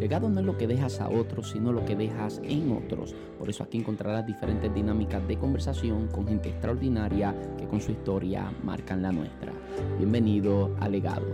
[0.00, 3.14] Legado no es lo que dejas a otros, sino lo que dejas en otros.
[3.38, 8.50] Por eso aquí encontrarás diferentes dinámicas de conversación con gente extraordinaria que con su historia
[8.64, 9.52] marcan la nuestra.
[9.98, 11.26] Bienvenido a Legado.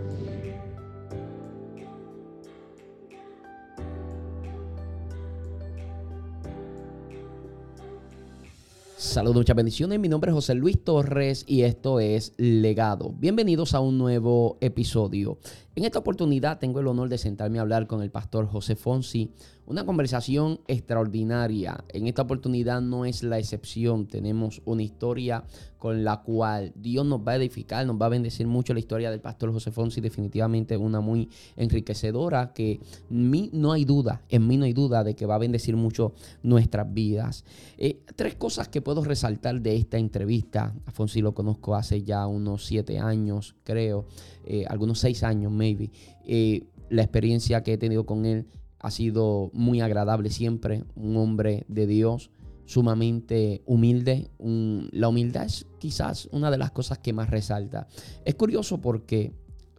[9.07, 9.99] Saludos, muchas bendiciones.
[10.01, 13.13] Mi nombre es José Luis Torres y esto es Legado.
[13.17, 15.39] Bienvenidos a un nuevo episodio.
[15.75, 19.31] En esta oportunidad tengo el honor de sentarme a hablar con el pastor José Fonsi.
[19.65, 21.85] Una conversación extraordinaria.
[21.87, 24.07] En esta oportunidad no es la excepción.
[24.07, 25.45] Tenemos una historia
[25.77, 29.11] con la cual Dios nos va a edificar, nos va a bendecir mucho la historia
[29.11, 30.01] del pastor José Fonsi.
[30.01, 35.15] Definitivamente una muy enriquecedora que mí no hay duda, en mí no hay duda de
[35.15, 36.13] que va a bendecir mucho
[36.43, 37.45] nuestras vidas.
[37.77, 40.73] Eh, tres cosas que puedo resaltar de esta entrevista.
[40.85, 44.05] A Fonsi lo conozco hace ya unos siete años, creo.
[44.45, 45.91] Eh, algunos seis años, maybe.
[46.25, 48.47] Eh, la experiencia que he tenido con él
[48.79, 50.83] ha sido muy agradable siempre.
[50.95, 52.31] Un hombre de Dios,
[52.67, 54.29] sumamente humilde.
[54.37, 57.87] la humildad es quizás una de las cosas que más resalta.
[58.25, 59.33] Es curioso porque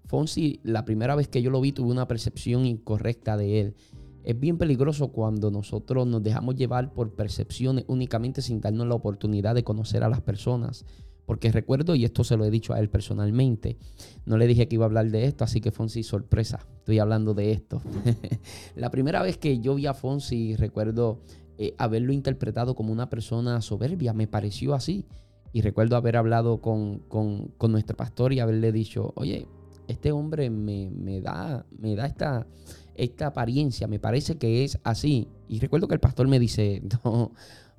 [0.06, 3.76] Fonsi, la primera vez que yo lo vi, tuve una percepción incorrecta de él.
[4.24, 9.54] Es bien peligroso cuando nosotros nos dejamos llevar por percepciones únicamente sin darnos la oportunidad
[9.54, 10.86] de conocer a las personas.
[11.26, 13.76] Porque recuerdo, y esto se lo he dicho a él personalmente,
[14.24, 17.34] no le dije que iba a hablar de esto, así que Fonsi, sorpresa, estoy hablando
[17.34, 17.82] de esto.
[18.76, 21.20] la primera vez que yo vi a Fonsi, recuerdo
[21.58, 25.06] eh, haberlo interpretado como una persona soberbia, me pareció así.
[25.52, 27.02] Y recuerdo haber hablado con,
[27.68, 29.46] nuestro pastor y haberle dicho, oye,
[29.88, 32.46] este hombre me, da, me da esta,
[32.94, 35.26] esta apariencia, me parece que es así.
[35.48, 37.32] Y recuerdo que el pastor me dice, no,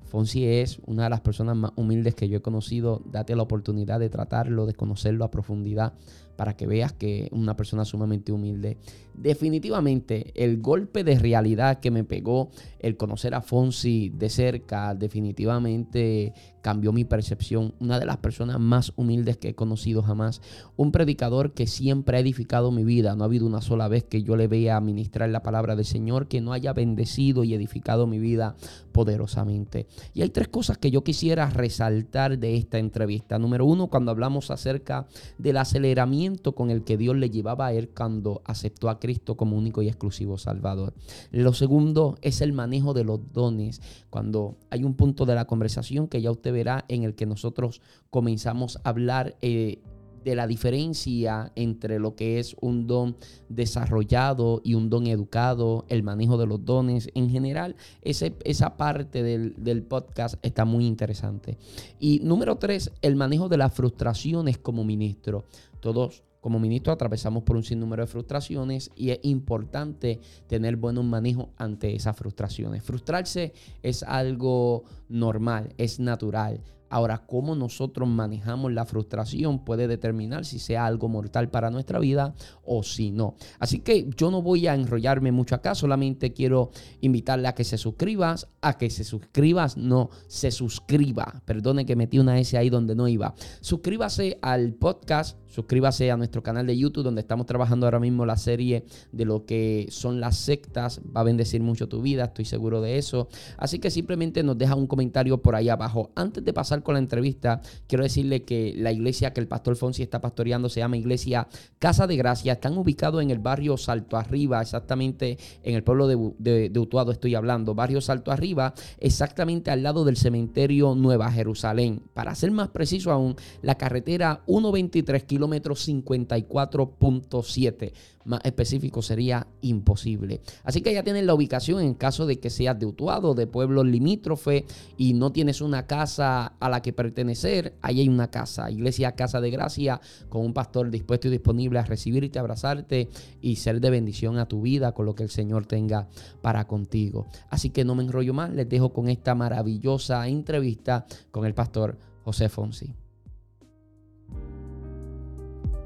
[0.04, 3.02] Fonsi es una de las personas más humildes que yo he conocido.
[3.06, 5.94] Date la oportunidad de tratarlo, de conocerlo a profundidad
[6.40, 8.78] para que veas que una persona sumamente humilde.
[9.14, 16.32] Definitivamente, el golpe de realidad que me pegó el conocer a Fonsi de cerca, definitivamente
[16.62, 17.74] cambió mi percepción.
[17.80, 20.42] Una de las personas más humildes que he conocido jamás.
[20.78, 23.16] Un predicador que siempre ha edificado mi vida.
[23.16, 26.30] No ha habido una sola vez que yo le vea ministrar la palabra del Señor
[26.30, 28.56] que no haya bendecido y edificado mi vida
[28.94, 29.88] poderosamente.
[30.14, 33.40] Y hay tres cosas que yo quisiera resaltar de esta entrevista.
[33.40, 37.90] Número uno, cuando hablamos acerca del aceleramiento con el que Dios le llevaba a él
[37.90, 40.94] cuando aceptó a Cristo como único y exclusivo Salvador.
[41.32, 43.82] Lo segundo es el manejo de los dones.
[44.10, 47.82] Cuando hay un punto de la conversación que ya usted verá en el que nosotros
[48.10, 49.80] comenzamos a hablar eh,
[50.24, 53.16] de la diferencia entre lo que es un don
[53.48, 57.10] desarrollado y un don educado, el manejo de los dones.
[57.14, 61.58] En general, esa parte del, del, podcast está muy interesante.
[62.00, 65.46] Y número tres, el manejo de las frustraciones como ministro.
[65.80, 71.50] Todos como ministro atravesamos por un sinnúmero de frustraciones y es importante tener buen manejo
[71.58, 72.84] ante esas frustraciones.
[72.84, 73.54] Frustrarse
[73.84, 76.62] es algo normal, es natural.
[76.90, 82.34] Ahora, cómo nosotros manejamos la frustración puede determinar si sea algo mortal para nuestra vida
[82.64, 83.36] o si no.
[83.60, 86.72] Así que yo no voy a enrollarme mucho acá, solamente quiero
[87.02, 91.44] invitarle a que se suscribas, a que se suscribas, no, se suscriba.
[91.46, 93.36] Perdone que metí una S ahí donde no iba.
[93.62, 98.38] Suscríbase al podcast, suscríbase a nuestro canal de YouTube donde estamos trabajando ahora mismo la
[98.38, 101.02] serie de lo que son las sectas.
[101.16, 103.28] Va a bendecir mucho tu vida, estoy seguro de eso.
[103.58, 104.99] Así que simplemente nos deja un comentario
[105.42, 106.12] por ahí abajo.
[106.16, 110.04] Antes de pasar con la entrevista, quiero decirle que la iglesia que el pastor Fonsi
[110.04, 111.48] está pastoreando se llama Iglesia
[111.80, 112.54] Casa de Gracia.
[112.54, 117.36] Están ubicados en el barrio Salto Arriba, exactamente en el pueblo de, de, Utuado estoy
[117.36, 117.76] hablando.
[117.76, 122.02] Barrio Salto Arriba, exactamente al lado del cementerio Nueva Jerusalén.
[122.14, 127.94] Para ser más preciso aún, la carretera 123 kilómetros 54.7
[128.30, 130.42] más específico sería imposible.
[130.64, 133.86] Así que ya tienen la ubicación en caso de que seas de Utuado, de pueblos
[133.86, 134.66] limítrofe
[134.98, 137.76] y no tienes una casa a la que pertenecer.
[137.82, 141.84] Ahí hay una casa, Iglesia Casa de Gracia, con un pastor dispuesto y disponible a
[141.84, 143.10] recibirte, abrazarte
[143.42, 146.08] y ser de bendición a tu vida con lo que el Señor tenga
[146.42, 147.28] para contigo.
[147.50, 151.98] Así que no me enrollo más, les dejo con esta maravillosa entrevista con el pastor
[152.24, 152.94] José Fonsi.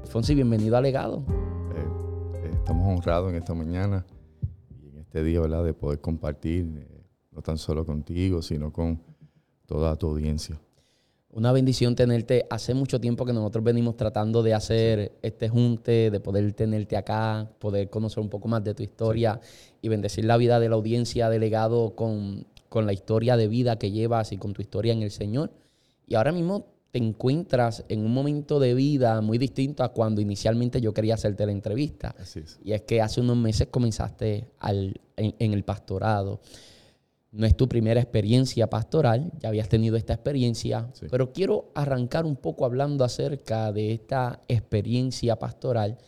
[0.04, 1.43] Fonsi, bienvenido a Legado.
[2.64, 4.06] Estamos honrados en esta mañana
[4.82, 9.02] y en este día, ¿verdad?, de poder compartir, eh, no tan solo contigo, sino con
[9.66, 10.58] toda tu audiencia.
[11.28, 12.46] Una bendición tenerte.
[12.48, 17.50] Hace mucho tiempo que nosotros venimos tratando de hacer este junte, de poder tenerte acá,
[17.58, 19.38] poder conocer un poco más de tu historia
[19.82, 23.90] y bendecir la vida de la audiencia delegado con, con la historia de vida que
[23.90, 25.50] llevas y con tu historia en el Señor.
[26.06, 30.80] Y ahora mismo te encuentras en un momento de vida muy distinto a cuando inicialmente
[30.80, 32.14] yo quería hacerte la entrevista.
[32.16, 32.60] Así es.
[32.62, 36.40] Y es que hace unos meses comenzaste al, en, el pastorado.
[37.32, 42.36] No es tu primera experiencia pastoral, ya habías tenido esta experiencia, pero quiero arrancar un
[42.36, 45.98] poco hablando acerca de esta experiencia pastoral,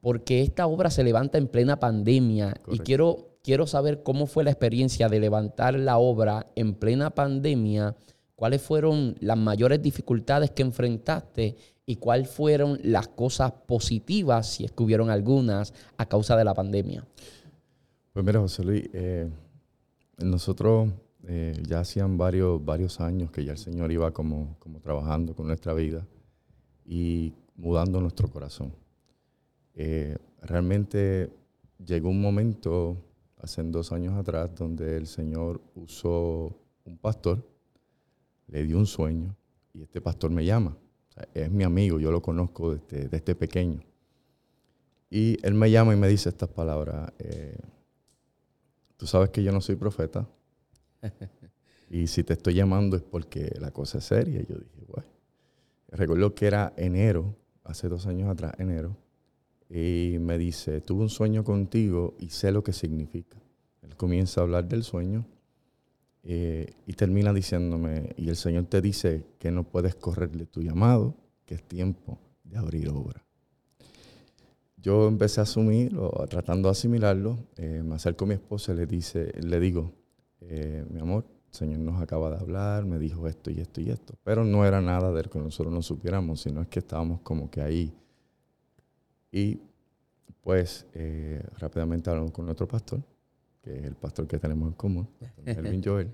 [0.00, 4.52] porque esta obra se levanta en plena pandemia y quiero, quiero saber cómo fue la
[4.52, 7.94] experiencia de levantar la obra en plena pandemia,
[8.42, 11.54] cuáles fueron las mayores dificultades que enfrentaste
[11.86, 16.52] y cuáles fueron las cosas positivas, si es que hubieron algunas, a causa de la
[16.52, 17.06] pandemia.
[18.12, 19.30] Pues mira, José Luis, eh,
[20.18, 20.90] nosotros
[21.28, 25.46] eh, ya hacían varios, varios años que ya el Señor iba como, como trabajando con
[25.46, 26.04] nuestra vida
[26.84, 28.74] y mudando nuestro corazón.
[29.74, 31.30] Eh, realmente
[31.78, 32.96] llegó un momento,
[33.38, 37.51] hace dos años atrás, donde el Señor usó un pastor,
[38.52, 39.34] le dio un sueño
[39.74, 40.76] y este pastor me llama
[41.34, 43.82] es mi amigo, yo lo conozco desde, este pequeño.
[45.10, 47.12] Y él me llama y me dice estas palabras.
[47.18, 47.58] Eh,
[48.96, 50.28] Tú sabes que yo no soy profeta.
[51.90, 54.40] y si te estoy llamando es porque la cosa es seria.
[54.40, 55.08] Y yo dije, bueno.
[55.88, 57.34] Recuerdo que era enero,
[57.64, 58.96] hace dos años atrás, enero.
[59.68, 63.36] Y me dice, tuve un sueño contigo y sé lo que significa.
[63.82, 65.26] Él comienza a hablar del sueño
[66.24, 71.16] eh, y termina diciéndome, y el Señor te dice que no puedes correrle tu llamado,
[71.44, 73.24] que es tiempo de abrir obra.
[74.76, 78.76] Yo empecé a asumir, o tratando de asimilarlo, eh, me acerco a mi esposa y
[78.76, 79.92] le, dice, le digo,
[80.40, 83.90] eh, mi amor, el Señor nos acaba de hablar, me dijo esto y esto y
[83.90, 84.14] esto.
[84.22, 87.50] Pero no era nada de lo que nosotros no supiéramos, sino es que estábamos como
[87.50, 87.92] que ahí.
[89.30, 89.60] Y
[90.40, 90.86] pues
[91.58, 93.00] rápidamente hablamos con nuestro pastor
[93.62, 95.08] que es el pastor que tenemos en común,
[95.44, 96.10] Melvin Joel,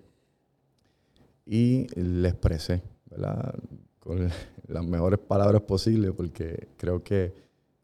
[1.46, 3.54] y le expresé, ¿verdad?
[3.98, 4.28] Con
[4.68, 7.32] las mejores palabras posibles, porque creo que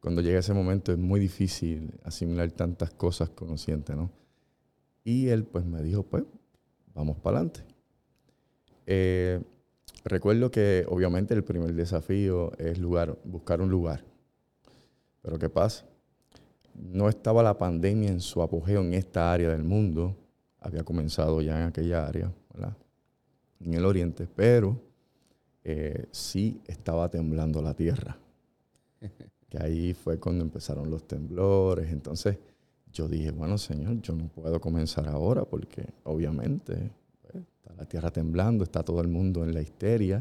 [0.01, 4.11] cuando llega ese momento es muy difícil asimilar tantas cosas conscientes, ¿no?
[5.03, 6.25] Y él pues me dijo, pues,
[6.95, 7.65] vamos para adelante.
[8.87, 9.41] Eh,
[10.05, 14.05] recuerdo que obviamente el primer desafío es lugar, buscar un lugar.
[15.23, 15.87] Pero ¿qué pasa?
[16.75, 20.17] No estaba la pandemia en su apogeo en esta área del mundo,
[20.61, 22.77] había comenzado ya en aquella área, ¿verdad?
[23.61, 24.81] en el oriente, pero
[25.63, 28.19] eh, sí estaba temblando la tierra.
[29.49, 31.93] Que ahí fue cuando empezaron los temblores.
[31.93, 32.39] Entonces
[32.93, 36.91] yo dije, bueno, Señor, yo no puedo comenzar ahora porque obviamente
[37.23, 40.21] pues, está la tierra temblando, está todo el mundo en la histeria.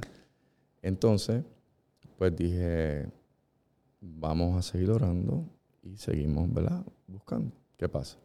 [0.84, 1.44] Entonces,
[2.16, 3.08] pues dije,
[4.02, 5.44] vamos a seguir orando
[5.84, 6.84] y seguimos, ¿verdad?
[7.08, 7.52] Buscando.
[7.78, 8.18] ¿Qué pasa?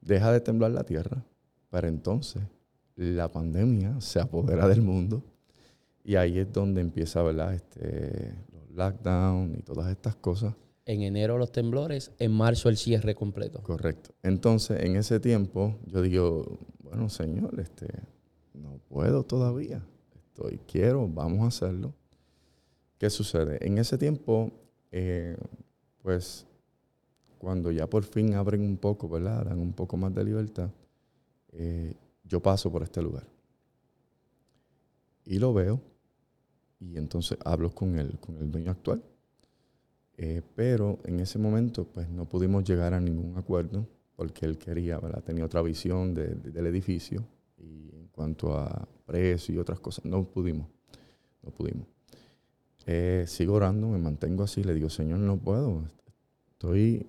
[0.00, 1.24] Deja de temblar la tierra,
[1.70, 2.42] pero entonces
[2.96, 5.22] la pandemia se apodera del mundo
[6.04, 7.54] y ahí es donde empieza, ¿verdad?
[7.54, 10.54] Este, los lockdowns y todas estas cosas.
[10.86, 13.62] En enero los temblores, en marzo el cierre completo.
[13.62, 14.10] Correcto.
[14.22, 17.86] Entonces, en ese tiempo, yo digo, bueno, señor, este,
[18.54, 19.86] no puedo todavía.
[20.16, 21.94] Estoy, quiero, vamos a hacerlo.
[22.98, 23.64] ¿Qué sucede?
[23.64, 24.50] En ese tiempo,
[24.90, 25.36] eh,
[26.02, 26.46] pues
[27.40, 29.46] cuando ya por fin abren un poco, ¿verdad?
[29.46, 30.68] Dan un poco más de libertad,
[31.52, 33.26] eh, yo paso por este lugar.
[35.24, 35.80] Y lo veo
[36.80, 39.02] y entonces hablo con el, con el dueño actual.
[40.18, 43.86] Eh, pero en ese momento pues no pudimos llegar a ningún acuerdo
[44.16, 45.24] porque él quería, ¿verdad?
[45.24, 47.24] Tenía otra visión del edificio
[47.56, 50.66] y en cuanto a precio y otras cosas, no pudimos,
[51.42, 51.86] no pudimos.
[52.84, 55.84] Eh, sigo orando, me mantengo así, le digo, Señor, no puedo,
[56.50, 57.06] estoy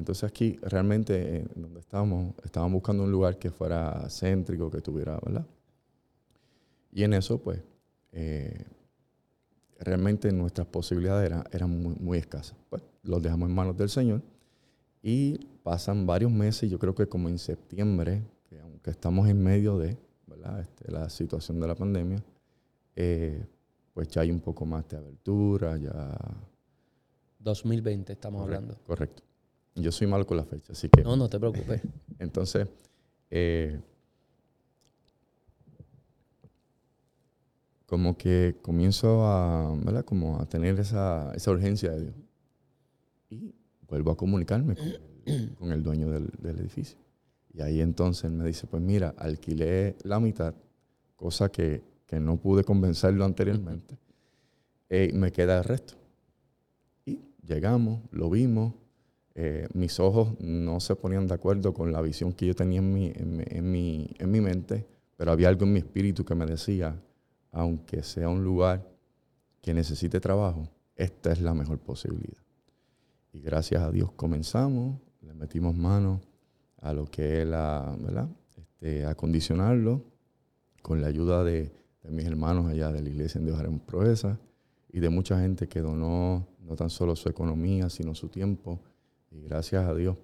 [0.00, 5.18] entonces aquí realmente eh, donde estábamos, estábamos buscando un lugar que fuera céntrico, que tuviera,
[5.24, 5.46] ¿verdad?
[6.92, 7.62] Y en eso, pues,
[8.12, 8.64] eh,
[9.78, 12.56] realmente nuestras posibilidades eran, muy, muy, escasas.
[12.68, 14.22] Pues los dejamos en manos del Señor
[15.02, 19.78] y pasan varios meses, yo creo que como en septiembre, que aunque estamos en medio
[19.78, 19.96] de
[20.30, 20.60] ¿verdad?
[20.60, 22.22] Este, la situación de la pandemia,
[22.96, 23.44] eh,
[23.92, 26.16] pues ya hay un poco más de abertura, ya...
[27.40, 28.76] 2020 estamos hablando.
[28.86, 29.22] Correcto.
[29.80, 31.02] Yo soy malo con la fecha, así que...
[31.02, 31.80] No, no te preocupes.
[32.18, 32.68] Entonces,
[33.30, 33.80] eh,
[37.86, 40.04] como que comienzo a, ¿verdad?
[40.04, 42.14] Como a tener esa, esa urgencia de Dios.
[43.30, 43.54] Y
[43.88, 44.76] vuelvo a comunicarme
[45.58, 46.98] con el, dueño del, edificio.
[47.52, 50.54] Y ahí entonces me dice, pues mira, alquilé la mitad,
[51.16, 51.82] cosa que,
[52.12, 53.96] no pude convencerlo anteriormente.
[54.88, 55.94] Eh, me queda el resto.
[57.04, 58.74] Y llegamos, lo vimos,
[59.42, 62.92] eh, mis ojos no se ponían de acuerdo con la visión que yo tenía en
[62.92, 67.00] mi, en, mi, en mi mente, pero había algo en mi espíritu que me decía,
[67.50, 68.86] aunque sea un lugar
[69.62, 72.42] que necesite trabajo, esta es la mejor posibilidad.
[73.32, 76.20] Y gracias a Dios comenzamos, le metimos mano
[76.82, 78.28] a lo que es la, ¿verdad?
[78.58, 79.06] Este,
[80.82, 81.72] con la ayuda de,
[82.10, 84.36] mis hermanos allá de la iglesia en Dios haremos proezas
[84.92, 88.80] y de mucha gente que donó no tan solo su economía, sino su tiempo.
[89.30, 90.16] Y gracias a Dios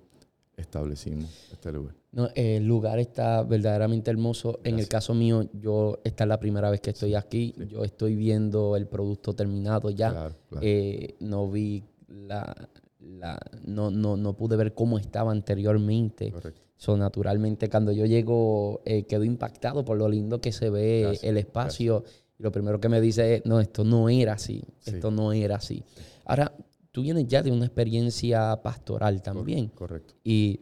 [0.56, 1.94] establecimos este lugar.
[2.12, 4.60] No, el lugar está verdaderamente hermoso.
[4.64, 7.54] En el caso mío, yo esta es la primera vez que estoy aquí.
[7.68, 10.34] Yo estoy viendo el producto terminado ya.
[10.62, 12.54] Eh, no vi la,
[13.00, 16.32] la no, no, no, pude ver cómo estaba anteriormente.
[16.78, 21.36] So, naturalmente, cuando yo llego, eh, quedo impactado por lo lindo que se ve el
[21.36, 22.04] espacio.
[22.38, 24.62] Y lo primero que me dice es, no, esto no era así.
[24.84, 25.82] Esto no era así.
[26.24, 26.52] Ahora,
[26.96, 29.68] tú vienes ya de una experiencia pastoral también.
[29.68, 30.14] Correcto.
[30.24, 30.60] Y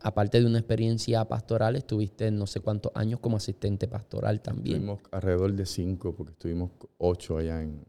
[0.00, 4.76] aparte de una experiencia pastoral, estuviste no sé cuántos años como asistente pastoral también.
[4.76, 7.84] Estuvimos alrededor de cinco, porque estuvimos ocho allá en...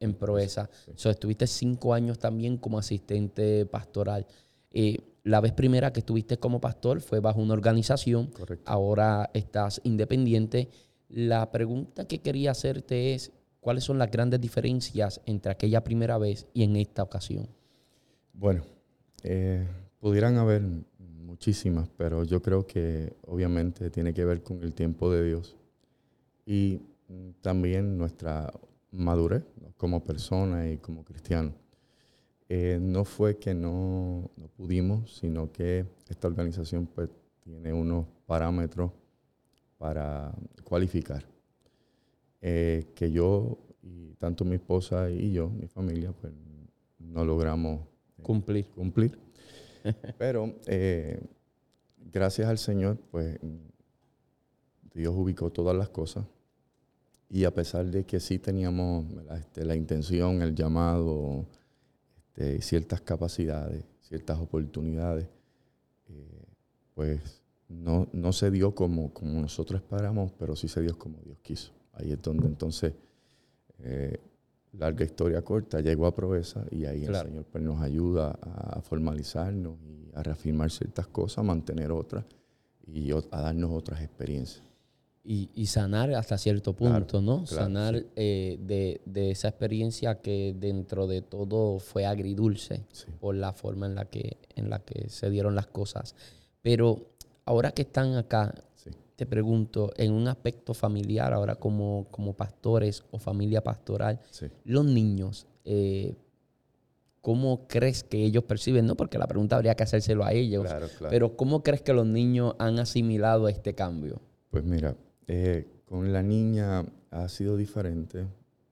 [0.00, 0.68] En Proeza.
[0.94, 4.26] estuviste cinco años también como asistente pastoral.
[4.70, 8.26] Eh, la vez primera que estuviste como pastor fue bajo una organización.
[8.26, 8.70] Correcto.
[8.70, 10.68] Ahora estás independiente.
[11.08, 13.32] La pregunta que quería hacerte es,
[13.66, 17.48] ¿cuáles son las grandes diferencias entre aquella primera vez y en esta ocasión?
[18.32, 18.62] Bueno,
[19.24, 19.66] eh,
[19.98, 20.62] pudieran haber
[21.00, 25.56] muchísimas, pero yo creo que obviamente tiene que ver con el tiempo de Dios
[26.46, 26.80] y
[27.40, 28.52] también nuestra
[28.92, 29.42] madurez
[29.76, 31.52] como persona y como cristiano.
[32.48, 37.10] Eh, no fue que no, pudimos, sino que esta organización pues,
[37.42, 38.92] tiene unos parámetros
[39.76, 40.32] para
[40.62, 41.35] cualificar.
[42.48, 46.32] Eh, que yo y tanto mi esposa y yo, mi familia, pues
[47.00, 47.80] no logramos
[48.18, 48.66] eh, cumplir.
[48.66, 49.18] cumplir.
[50.16, 51.20] Pero eh,
[52.12, 53.40] gracias al Señor, pues
[54.94, 56.24] Dios ubicó todas las cosas.
[57.28, 61.46] Y a pesar de que sí teníamos este, la intención, el llamado,
[62.28, 65.26] este, ciertas capacidades, ciertas oportunidades,
[66.10, 66.44] eh,
[66.94, 71.38] pues no, no, se dio como, como nosotros esperamos, pero sí se dio como Dios
[71.42, 71.72] quiso.
[71.96, 72.92] Ahí es donde entonces,
[73.82, 74.18] eh,
[74.72, 79.78] larga historia corta, llegó a Proeza y ahí el Señor pues, nos ayuda a formalizarnos
[79.82, 82.24] y a reafirmar ciertas cosas, a mantener otras
[82.86, 84.62] y a darnos otras experiencias.
[85.28, 87.46] Y, sanar hasta cierto punto, ¿no?
[87.46, 92.84] sanar eh, de, esa experiencia que dentro de todo fue agridulce
[93.18, 96.14] por la forma en la, que, en la que se dieron las cosas.
[96.62, 97.08] Pero
[97.44, 98.54] ahora que están acá,
[99.16, 104.20] te pregunto, en un aspecto familiar, ahora como, como pastores o familia pastoral,
[104.64, 106.14] los niños, eh,
[107.22, 108.86] ¿cómo crees que ellos perciben?
[108.86, 110.68] No, porque la pregunta habría que hacérselo a ellos,
[111.10, 114.20] pero ¿cómo crees que los niños han asimilado este cambio?
[114.50, 114.94] Pues mira,
[115.26, 118.26] eh, con la niña ha sido diferente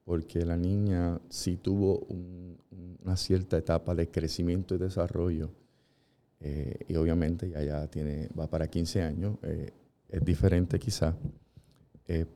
[0.04, 2.06] porque la niña sí tuvo
[3.02, 5.50] una cierta etapa de crecimiento y desarrollo
[6.40, 9.70] eh, y obviamente ya, ya tiene, va para 15 años, eh,
[10.14, 11.16] es diferente quizá,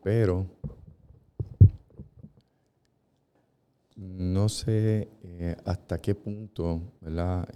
[0.03, 0.47] pero
[3.95, 5.09] no sé
[5.65, 7.49] hasta qué punto ¿verdad?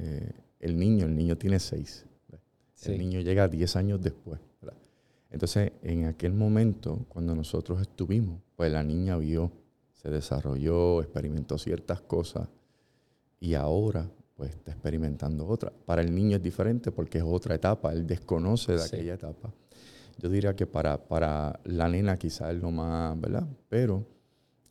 [0.61, 2.07] el niño, el niño tiene 6,
[2.85, 4.38] el niño llega 10 años después.
[5.31, 9.50] Entonces, en aquel momento, cuando nosotros estuvimos, pues la niña vio,
[9.95, 12.49] se desarrolló, experimentó ciertas cosas
[13.41, 15.73] y ahora pues está experimentando otra.
[15.87, 19.52] Para el niño es diferente porque es otra etapa, él desconoce de aquella etapa.
[20.19, 23.47] Yo diría que para, para la nena quizás es lo más, ¿verdad?
[23.69, 24.07] Pero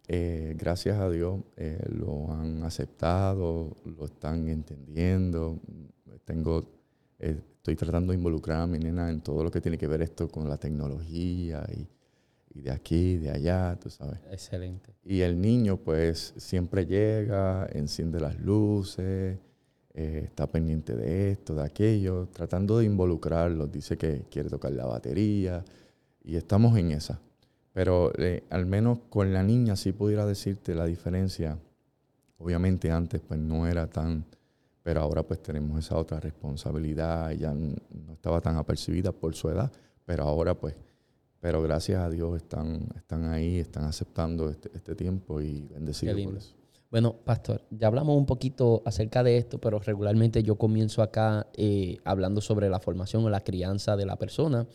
[0.07, 5.59] eh, gracias a Dios eh, lo han aceptado, lo están entendiendo.
[6.25, 6.65] Tengo
[7.19, 10.01] eh, estoy tratando de involucrar a mi nena en todo lo que tiene que ver
[10.01, 11.87] esto con la tecnología y,
[12.59, 14.19] de aquí, de allá, tú sabes.
[14.31, 14.95] Excelente.
[15.03, 19.37] Y el niño pues siempre llega, enciende las luces,
[19.93, 23.67] eh, está pendiente de esto, de aquello, tratando de involucrarlo.
[23.67, 25.63] Dice que quiere tocar la batería
[26.23, 27.19] y estamos en esa.
[27.73, 31.57] Pero eh, al menos con la niña sí pudiera decirte la diferencia.
[32.37, 34.25] Obviamente antes pues no era tan
[34.83, 39.71] pero ahora pues tenemos esa otra responsabilidad, ya no estaba tan apercibida por su edad,
[40.05, 40.75] pero ahora pues,
[41.39, 46.35] pero gracias a Dios están, están ahí, están aceptando este, este tiempo y bendecidos por
[46.35, 46.55] eso.
[46.91, 51.97] Bueno, pastor, ya hablamos un poquito acerca de esto, pero regularmente yo comienzo acá eh,
[52.03, 54.67] hablando sobre la formación o la crianza de la persona.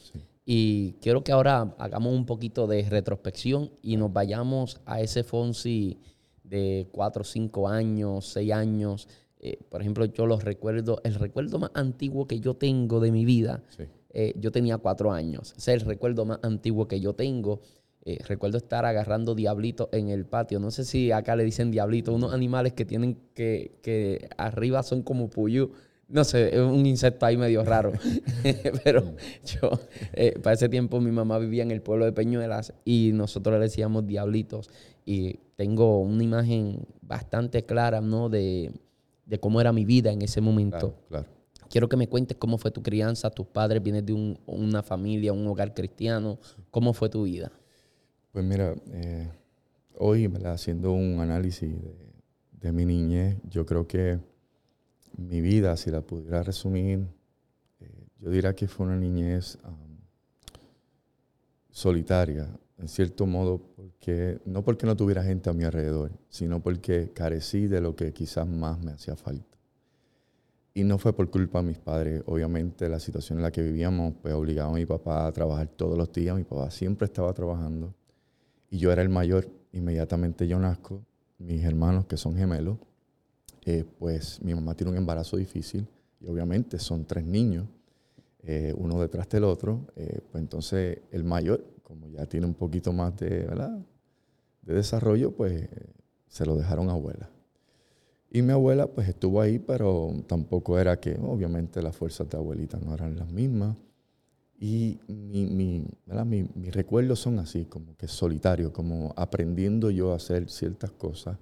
[0.47, 6.01] Y quiero que ahora hagamos un poquito de retrospección y nos vayamos a ese Fonsi
[6.43, 9.09] de cuatro, cinco años, seis años,
[9.39, 13.25] eh, por ejemplo, yo los recuerdo, el recuerdo más antiguo que yo tengo de mi
[13.25, 13.63] vida,
[14.11, 15.53] eh, yo tenía cuatro años.
[15.57, 17.61] Ese es el recuerdo más antiguo que yo tengo.
[18.09, 20.61] Eh, recuerdo estar agarrando diablitos en el patio.
[20.61, 25.03] No sé si acá le dicen diablitos, unos animales que tienen que, que arriba son
[25.03, 25.73] como puyú,
[26.09, 27.93] no sé, es un insecto ahí medio raro.
[28.85, 29.71] Pero yo,
[30.13, 33.61] eh, para ese tiempo mi mamá vivía en el pueblo de Peñuelas y nosotros le
[33.61, 34.71] decíamos diablitos.
[35.05, 38.29] Y tengo una imagen bastante clara, ¿no?
[38.29, 38.73] De,
[39.41, 40.95] cómo era mi vida en ese momento.
[41.09, 41.27] Claro,
[41.69, 44.13] Quiero que me cuentes cómo fue tu crianza, tus padres, vienes de
[44.47, 46.39] una familia, un hogar cristiano.
[46.71, 47.51] ¿Cómo fue tu vida?
[48.37, 49.31] Pues mira, eh,
[49.95, 51.75] hoy, haciendo un análisis
[52.53, 54.21] de mi niñez, yo creo que
[55.17, 57.09] mi vida, si la pudiera resumir,
[57.81, 59.57] eh, yo diría que fue una niñez
[61.71, 67.13] solitaria, en cierto modo, porque no porque no tuviera gente a mi alrededor, sino porque
[67.15, 69.57] carecí de lo que quizás más me hacía falta.
[70.75, 74.13] Y no fue por culpa de mis padres, obviamente la situación en la que vivíamos,
[74.21, 77.95] pues obligaba a mi papá a trabajar todos los días, mi papá siempre estaba trabajando
[78.71, 81.03] y yo era el mayor, inmediatamente yo nazco,
[81.39, 82.79] mis hermanos que son gemelos,
[83.65, 85.87] eh, pues mi mamá tiene un embarazo difícil
[86.21, 87.67] y obviamente son tres niños,
[88.43, 92.93] eh, uno detrás del otro, eh, pues entonces el mayor, como ya tiene un poquito
[92.93, 93.47] más de,
[94.63, 95.69] de desarrollo, pues
[96.29, 97.29] se lo dejaron a abuela.
[98.31, 102.79] Y mi abuela pues estuvo ahí, pero tampoco era que, obviamente las fuerzas de abuelita
[102.79, 103.77] no eran las mismas.
[104.59, 105.85] Y mi, mi,
[106.55, 111.39] mis recuerdos son así, como que solitarios, como aprendiendo yo a hacer ciertas cosas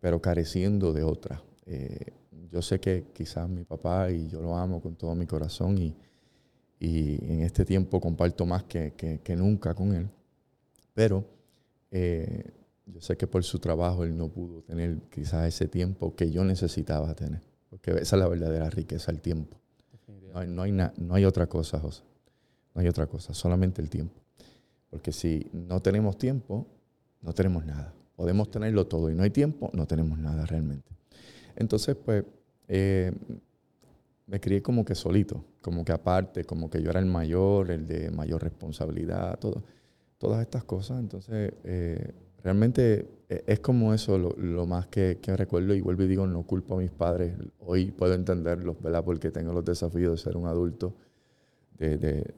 [0.00, 1.42] pero careciendo de otra.
[1.66, 2.12] Eh,
[2.50, 5.94] yo sé que quizás mi papá y yo lo amo con todo mi corazón y,
[6.80, 10.08] en este tiempo comparto más que, nunca con él,
[10.94, 11.24] pero
[11.90, 12.52] eh,
[12.86, 16.44] yo sé que por su trabajo él no pudo tener quizás ese tiempo que yo
[16.44, 19.56] necesitaba tener, porque esa es la verdadera riqueza, el tiempo.
[20.32, 22.04] No hay, no hay, no hay otra cosa, José,
[22.78, 24.20] no hay otra cosa, solamente el tiempo.
[24.88, 26.64] Porque si no tenemos tiempo,
[27.20, 27.92] no tenemos nada.
[28.14, 30.88] Podemos tenerlo todo y no hay tiempo, no tenemos nada realmente.
[31.56, 32.24] Entonces, pues,
[32.68, 33.12] eh,
[34.28, 37.88] me crié como que solito, como que aparte, como que yo era el mayor, el
[37.88, 39.64] de mayor responsabilidad, todo,
[40.16, 41.00] todas estas cosas.
[41.00, 42.12] Entonces, eh,
[42.44, 46.76] realmente eh, es como eso lo, más que, recuerdo y vuelvo y digo, no culpo
[46.76, 47.34] a mis padres.
[47.58, 49.02] Hoy puedo entenderlos, ¿verdad?
[49.04, 50.94] Porque tengo los desafíos de ser un adulto,
[51.76, 52.34] de, de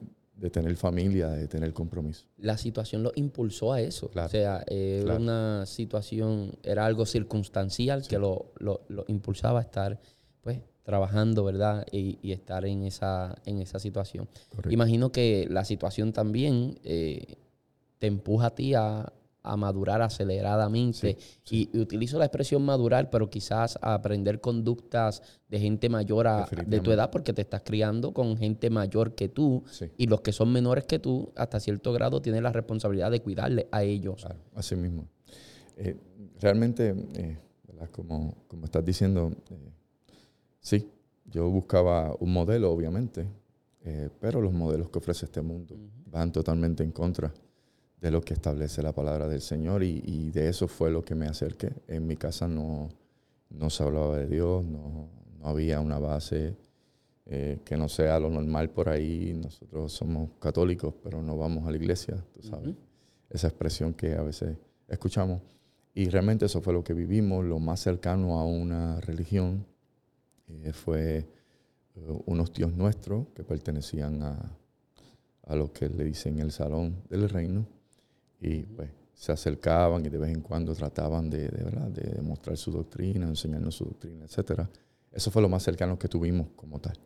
[0.49, 2.25] tener familia, de tener compromiso.
[2.37, 4.09] La situación lo impulsó a eso.
[4.13, 9.99] o sea, era una situación, era algo circunstancial que lo, lo, impulsaba a estar
[10.41, 11.85] pues trabajando, ¿verdad?
[11.91, 14.27] Y, estar en esa, en esa situación.
[14.69, 17.35] Imagino que la situación también eh,
[17.99, 21.17] te empuja a ti a, a madurar aceleradamente.
[21.49, 26.79] Y, utilizo la expresión madurar, pero quizás a aprender conductas de gente mayor a, de
[26.79, 29.63] tu edad, porque te estás criando con gente mayor que tú.
[29.97, 33.67] Y los que son menores que tú, hasta cierto grado, tienen la responsabilidad de cuidarle
[33.71, 34.25] a ellos.
[34.55, 35.07] así mismo.
[35.77, 35.97] Eh,
[36.39, 37.37] realmente, eh,
[37.91, 39.71] como, como estás diciendo, eh,
[40.59, 40.89] sí,
[41.25, 43.27] yo buscaba un modelo, obviamente,
[44.19, 45.75] pero los modelos que ofrece este mundo
[46.05, 47.33] van totalmente en contra
[48.01, 51.27] de lo que establece la palabra del Señor y, de eso fue lo que me
[51.27, 51.71] acerqué.
[51.87, 52.89] En mi casa no,
[53.51, 55.07] no se hablaba de Dios, no,
[55.39, 56.55] no había una base
[57.27, 59.33] eh, que no sea lo normal por ahí.
[59.35, 62.75] Nosotros somos católicos, pero no vamos a la iglesia, tú sabes.
[63.29, 65.39] Esa expresión que a veces escuchamos.
[65.93, 69.63] Y realmente eso fue lo que vivimos, lo más cercano a una religión
[70.47, 71.25] eh, fue eh,
[72.25, 74.57] unos tíos nuestros que pertenecían a,
[75.43, 77.80] a lo que le dicen el salón del reino
[78.41, 81.89] y pues se acercaban y de vez en cuando trataban de, de, ¿verdad?
[81.89, 84.61] de demostrar su doctrina, enseñarnos su doctrina, etc.
[85.11, 86.97] Eso fue lo más cercano que tuvimos como tal.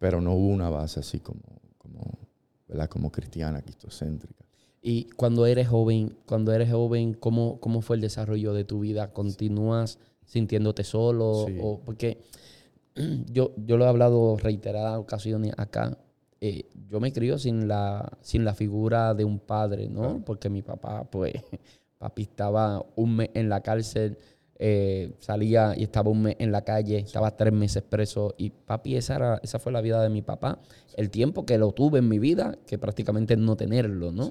[0.00, 1.42] Pero no hubo una base así como,
[1.78, 2.18] como,
[2.66, 2.88] ¿verdad?
[2.88, 4.44] como cristiana, cristocéntrica.
[4.82, 9.12] Y cuando eres joven, cuando eres joven, ¿cómo, cómo fue el desarrollo de tu vida?
[9.12, 11.46] ¿Continúas sintiéndote solo?
[11.62, 12.18] O, porque
[13.30, 15.96] yo, yo lo he hablado reiteradas ocasiones acá.
[16.40, 20.22] Eh, yo me crío sin la, sin la figura de un padre, ¿no?
[20.24, 21.34] Porque mi papá, pues,
[21.98, 24.18] papi estaba un mes en la cárcel,
[24.58, 28.96] eh, salía y estaba un mes en la calle, estaba tres meses preso y papi,
[28.96, 30.60] esa, era, esa fue la vida de mi papá.
[30.96, 34.28] El tiempo que lo tuve en mi vida, que prácticamente no tenerlo, ¿no?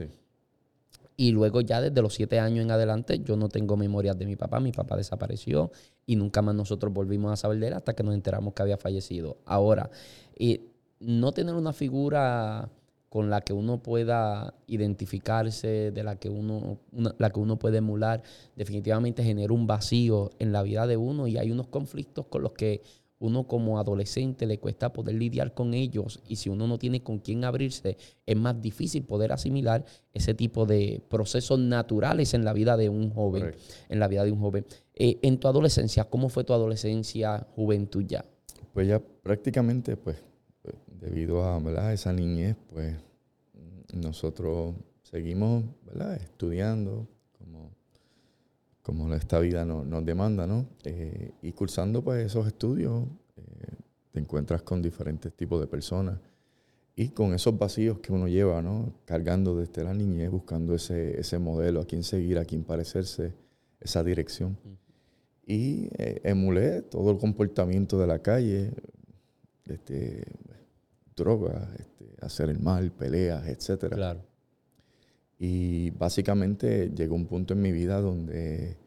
[1.15, 4.35] Y luego ya desde los siete años en adelante yo no tengo memorias de mi
[4.35, 4.59] papá.
[4.59, 5.71] Mi papá desapareció
[6.05, 8.77] y nunca más nosotros volvimos a saber de él hasta que nos enteramos que había
[8.77, 9.37] fallecido.
[9.45, 9.91] Ahora,
[10.37, 10.72] y
[11.05, 12.69] no tener una figura
[13.09, 16.79] con la que uno pueda identificarse, de la que uno,
[17.19, 18.23] la que uno puede emular,
[18.55, 22.53] definitivamente genera un vacío en la vida de uno y hay unos conflictos con los
[22.53, 22.81] que
[23.19, 27.19] uno como adolescente le cuesta poder lidiar con ellos y si uno no tiene con
[27.19, 32.77] quién abrirse, es más difícil poder asimilar ese tipo de procesos naturales en la vida
[32.77, 33.55] de un joven,
[33.89, 34.65] en la vida de un joven.
[34.95, 38.25] Eh, en tu adolescencia, ¿cómo fue tu adolescencia, juventud ya?
[38.73, 40.17] Pues ya prácticamente, pues
[41.03, 41.93] debido a ¿verdad?
[41.93, 42.95] esa niñez, pues
[43.93, 46.15] nosotros seguimos ¿verdad?
[46.15, 47.71] estudiando como,
[48.81, 50.65] como esta vida nos demanda, ¿no?
[50.83, 53.75] Eh, y cursando pues esos estudios, eh,
[54.11, 56.19] te encuentras con diferentes tipos de personas
[56.95, 58.93] y con esos vacíos que uno lleva, ¿no?
[59.05, 63.33] Cargando desde la niñez, buscando ese, ese modelo, a quién seguir, a quién parecerse,
[63.79, 64.57] esa dirección.
[65.45, 68.71] Y eh, emulé todo el comportamiento de la calle,
[69.65, 70.23] este,
[71.15, 73.93] drogas, este, hacer el mal, peleas, etc.
[73.93, 74.21] Claro.
[75.39, 78.77] Y básicamente llegó un punto en mi vida donde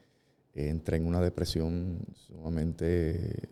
[0.54, 3.48] entré en una depresión sumamente,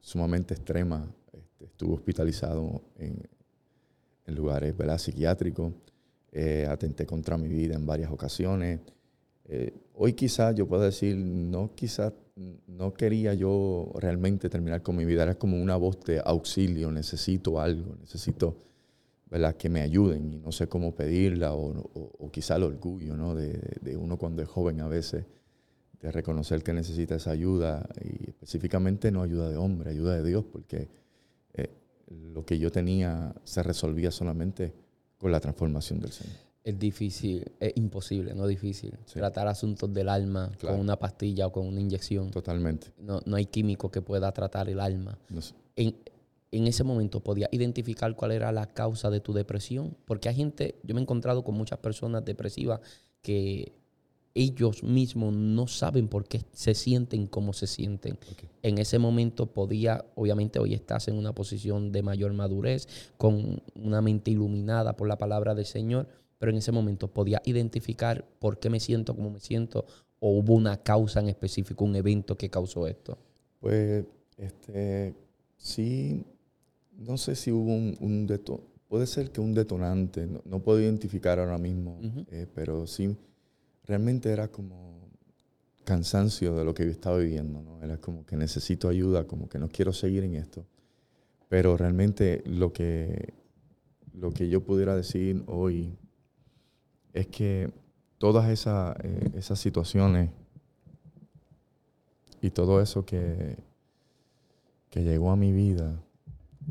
[0.00, 1.12] sumamente extrema.
[1.32, 3.28] Este, estuve hospitalizado en,
[4.26, 4.98] en lugares ¿verdad?
[4.98, 5.72] psiquiátricos.
[6.32, 8.80] Eh, atenté contra mi vida en varias ocasiones.
[9.46, 12.12] Eh, hoy quizás yo puedo decir, no quizás,
[12.66, 17.60] no quería yo realmente terminar con mi vida, era como una voz de auxilio, necesito
[17.60, 18.56] algo, necesito
[19.30, 19.56] ¿verdad?
[19.56, 23.34] que me ayuden y no sé cómo pedirla o, quizá el orgullo ¿no?
[23.34, 25.24] de, de, uno cuando es joven a veces,
[26.00, 30.44] de reconocer que necesita esa ayuda y específicamente no ayuda de hombre, ayuda de Dios,
[30.44, 30.88] porque
[32.08, 34.72] lo que yo tenía se resolvía solamente
[35.18, 36.45] con la transformación del Señor.
[36.66, 38.92] Es difícil, es imposible, no difícil.
[39.12, 42.32] Tratar asuntos del alma con una pastilla o con una inyección.
[42.32, 42.88] Totalmente.
[42.98, 45.16] No, no hay químico que pueda tratar el alma.
[45.76, 45.94] En,
[46.50, 49.96] en, ese momento podía identificar cuál era la causa de tu depresión.
[50.06, 52.80] Porque hay gente, yo me he encontrado con muchas personas depresivas
[53.22, 53.72] que
[54.34, 58.18] ellos mismos no saben por qué se sienten como se sienten.
[58.64, 64.02] En ese momento podía, obviamente hoy estás en una posición de mayor madurez, con una
[64.02, 68.70] mente iluminada por la palabra del Señor, pero en ese momento podía identificar por qué
[68.70, 69.86] me siento como me siento
[70.18, 73.18] o hubo una causa en específico, un evento que causó esto.
[73.60, 74.04] Pues,
[74.36, 75.14] este,
[75.56, 76.24] sí,
[76.96, 78.26] no sé si hubo un, un
[78.88, 81.98] puede ser que un detonante, no, puedo identificar ahora mismo,
[82.30, 83.16] eh, pero sí
[83.86, 84.96] realmente era como
[85.84, 87.80] cansancio de lo que yo estaba viviendo, ¿no?
[87.82, 90.66] Era como que necesito ayuda, como que no quiero seguir en esto.
[91.48, 93.34] Pero realmente lo que,
[94.12, 95.96] lo que yo pudiera decir hoy
[97.16, 97.70] es que
[98.18, 100.30] todas esas, eh, esas situaciones
[102.42, 103.56] y todo eso que,
[104.90, 105.98] que llegó a mi vida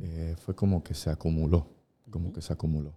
[0.02, 1.68] eh, fue como que se acumuló,
[2.12, 2.94] como que se acumuló.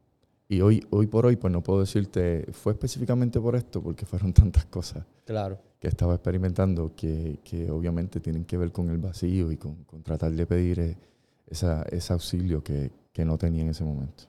[0.46, 4.32] Y hoy, hoy por hoy, pues no puedo decirte, fue específicamente por esto, porque fueron
[4.34, 5.58] tantas cosas claro.
[5.80, 10.02] que estaba experimentando que, que obviamente tienen que ver con el vacío y con, con
[10.02, 10.98] tratar de pedir eh,
[11.46, 14.24] esa, ese auxilio que, que no tenía en ese momento.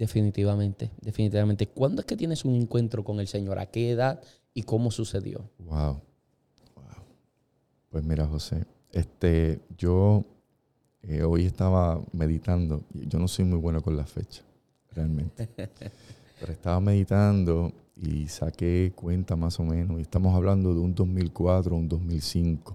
[0.00, 1.66] Definitivamente, definitivamente.
[1.66, 3.58] ¿Cuándo es que tienes un encuentro con el Señor?
[3.58, 4.22] ¿A qué edad
[4.54, 5.50] y cómo sucedió?
[5.58, 6.00] Wow.
[6.74, 7.04] wow.
[7.90, 10.24] Pues mira, José, este, yo
[11.02, 12.82] eh, hoy estaba meditando.
[12.94, 14.42] Yo no soy muy bueno con las fechas
[14.92, 15.50] realmente.
[16.40, 21.76] Pero estaba meditando y saqué cuenta más o menos, y estamos hablando de un 2004,
[21.76, 22.74] un 2005,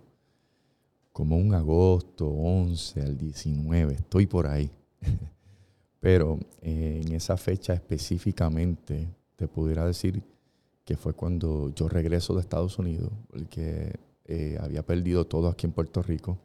[1.12, 4.70] como un agosto 11 al 19, estoy por ahí.
[6.06, 10.22] Pero eh, en esa fecha específicamente te pudiera decir
[10.84, 13.92] que fue cuando yo regreso de Estados Unidos, porque
[14.26, 16.38] eh, había perdido todo aquí en Puerto Rico,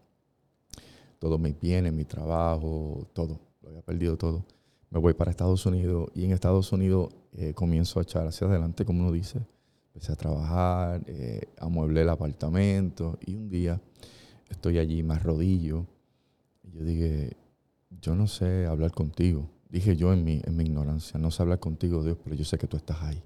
[1.18, 4.46] todos mis bienes, mi trabajo, todo, lo había perdido todo
[4.90, 8.84] me voy para Estados Unidos y en Estados Unidos eh, comienzo a echar hacia adelante,
[8.84, 9.40] como uno dice.
[9.94, 13.80] Empecé a trabajar, eh, amueblé el apartamento y un día
[14.48, 15.86] estoy allí, más rodillo.
[16.64, 17.36] Y yo dije,
[17.90, 19.50] yo no sé hablar contigo.
[19.68, 22.58] Dije yo en mi, en mi ignorancia, no sé hablar contigo, Dios, pero yo sé
[22.58, 23.22] que tú estás ahí.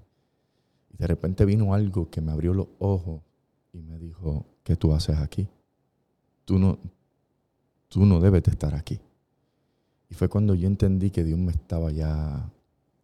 [0.92, 3.22] Y de repente vino algo que me abrió los ojos
[3.72, 5.48] y me dijo, ¿qué tú haces aquí?
[6.44, 6.78] Tú no,
[7.88, 9.00] tú no debes de estar aquí.
[10.08, 12.50] Y fue cuando yo entendí que Dios me estaba ya,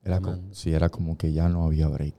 [0.03, 2.15] era como, era como que ya no había break.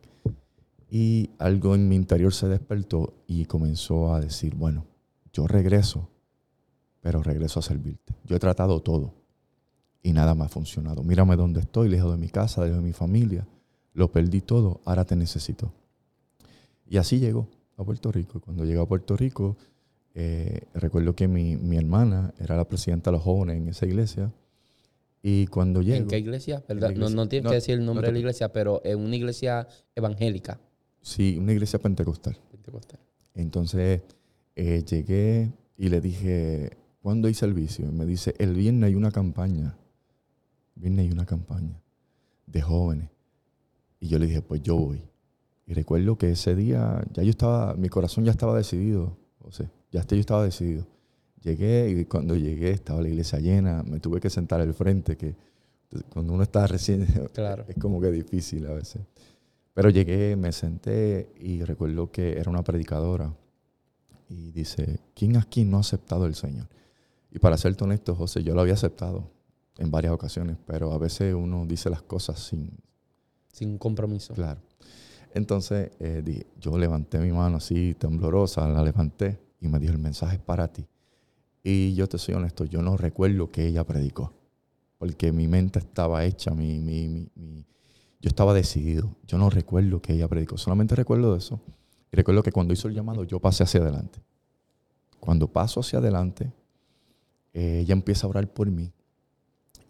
[0.90, 4.86] Y algo en mi interior se despertó y comenzó a decir, bueno,
[5.32, 6.10] yo regreso,
[7.00, 8.16] pero regreso a servirte.
[8.26, 9.21] Yo he tratado todo
[10.04, 11.04] y nada me ha funcionado.
[11.04, 13.48] Mírame dónde estoy, lejos de mi casa, lejos de mi familia.
[13.94, 15.72] Lo perdí todo, ahora te necesito.
[16.88, 18.38] Y así llegó a Puerto Rico.
[18.38, 19.58] Y cuando llegó a Puerto Rico,
[20.14, 24.32] eh, recuerdo que mi, mi, hermana era la presidenta de los jóvenes en esa iglesia.
[25.24, 25.98] Y cuando llego...
[25.98, 26.64] ¿En qué iglesia?
[26.96, 30.60] No, no tienes que decir el nombre de la iglesia, pero es una iglesia evangélica.
[31.02, 32.38] Sí, una iglesia pentecostal.
[32.52, 33.00] Pentecostal.
[33.36, 34.02] Entonces
[34.56, 37.86] eh, llegué y le dije, ¿cuándo hay servicio?
[37.88, 39.78] Y me dice, el viernes hay una campaña.
[40.82, 41.80] Viernes hay una campaña
[42.48, 43.10] de jóvenes.
[44.00, 45.04] Y yo le dije, pues yo voy.
[45.68, 49.18] Y recuerdo que ese día ya yo estaba, mi corazón ya estaba decidido,
[49.52, 50.86] sea, ya yo estaba decidido
[51.42, 55.36] Llegué y cuando llegué estaba la iglesia llena, me tuve que sentar al frente, que
[56.14, 57.66] cuando uno está recién claro.
[57.68, 59.02] es como que difícil a veces.
[59.74, 63.34] Pero llegué, me senté y recuerdo que era una predicadora
[64.30, 66.68] y dice, ¿quién aquí no ha aceptado el Señor?
[67.32, 69.32] Y para serte honesto, José, yo lo había aceptado
[69.78, 72.72] en varias ocasiones, pero a veces uno dice las cosas sin...
[73.52, 74.34] Sin compromiso.
[74.34, 74.62] Claro.
[75.34, 80.38] Entonces eh, yo levanté mi mano así, temblorosa, la levanté y me dijo, el mensaje
[80.38, 80.88] es para ti.
[81.64, 84.34] Y yo te soy honesto, yo no recuerdo que ella predicó,
[84.98, 87.66] porque mi mente estaba hecha, mi, mi, mi,
[88.22, 89.16] yo estaba decidido.
[89.28, 91.60] Yo no recuerdo que ella predicó, solamente recuerdo eso.
[92.12, 94.22] Y recuerdo que cuando hizo el llamado, yo pasé hacia adelante.
[95.20, 96.52] Cuando paso hacia adelante,
[97.54, 98.92] eh, ella empieza a orar por mí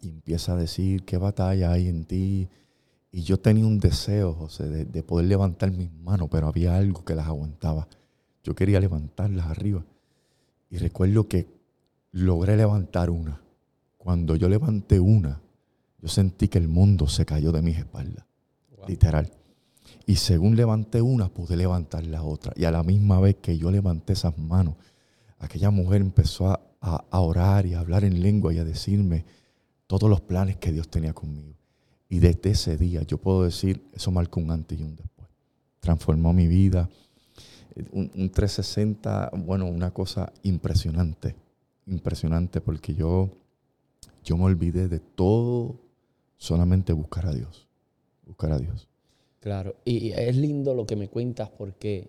[0.02, 2.48] y empieza a decir qué batalla hay en ti.
[3.10, 7.04] Y yo tenía un deseo, José, de, de poder levantar mis manos, pero había algo
[7.04, 7.88] que las aguantaba.
[8.42, 9.84] Yo quería levantarlas arriba.
[10.70, 11.46] Y recuerdo que
[12.10, 13.40] logré levantar una.
[13.96, 15.40] Cuando yo levanté una,
[16.00, 18.24] yo sentí que el mundo se cayó de mis espaldas.
[18.88, 19.30] Literal.
[20.06, 22.52] Y según levanté una, pude levantar la otra.
[22.56, 24.74] Y a la misma vez que yo levanté esas manos,
[25.38, 29.24] aquella mujer empezó a, a, orar y a hablar en lengua y a decirme
[29.86, 31.54] todos los planes que Dios tenía conmigo.
[32.08, 35.28] Y desde ese día, yo puedo decir, eso marcó un antes y un después.
[35.80, 36.88] Transformó mi vida.
[37.90, 41.36] Un, un 360, bueno, una cosa impresionante
[41.86, 43.30] impresionante porque yo,
[44.24, 45.76] yo me olvidé de todo,
[46.36, 47.68] solamente buscar a Dios.
[48.26, 48.88] Buscar a Dios.
[49.40, 52.08] Claro, y es lindo lo que me cuentas porque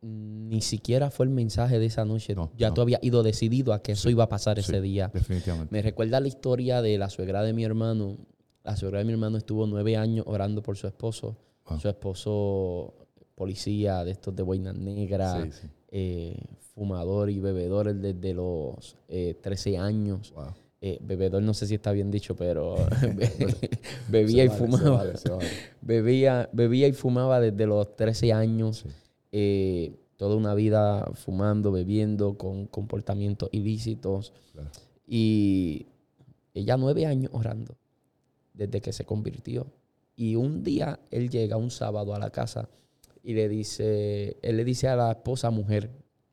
[0.00, 2.34] ni siquiera fue el mensaje de esa noche.
[2.56, 5.10] ya tú habías ido decidido a que eso iba a pasar ese día.
[5.12, 5.72] Definitivamente.
[5.72, 8.16] Me recuerda la historia de la suegra de mi hermano.
[8.64, 11.36] La suegra de mi hermano estuvo nueve años orando por su esposo.
[11.80, 12.94] Su esposo,
[13.34, 16.40] policía de estos de Boinas Negras, eh,
[16.74, 20.32] fumador y bebedor desde los 13 eh, años.
[20.80, 22.76] Eh, bebedor no sé si está bien dicho, pero
[24.08, 25.04] bebía y fumaba.
[25.82, 28.86] bebía, bebía y fumaba desde los 13 años.
[29.32, 34.32] Eh, toda una vida fumando, bebiendo, con comportamientos ilícitos.
[35.06, 35.86] Y
[36.54, 37.76] ella nueve años orando
[38.52, 39.66] desde que se convirtió.
[40.16, 42.68] Y un día él llega un sábado a la casa
[43.22, 45.90] y le dice, él le dice a la esposa mujer,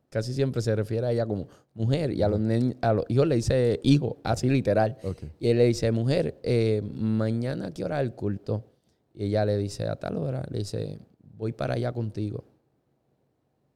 [0.09, 2.39] casi siempre se refiere a ella como mujer y a los,
[2.81, 4.97] a los hijos le dice hijo, así literal.
[5.39, 8.63] Y él le dice, mujer, eh, mañana a qué hora el culto?
[9.13, 10.99] Y ella le dice, a tal hora, le dice,
[11.37, 12.43] voy para allá contigo.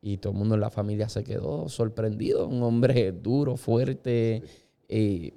[0.02, 4.44] Y todo el mundo en la familia se quedó sorprendido, un hombre duro, fuerte,
[4.88, 5.34] eh,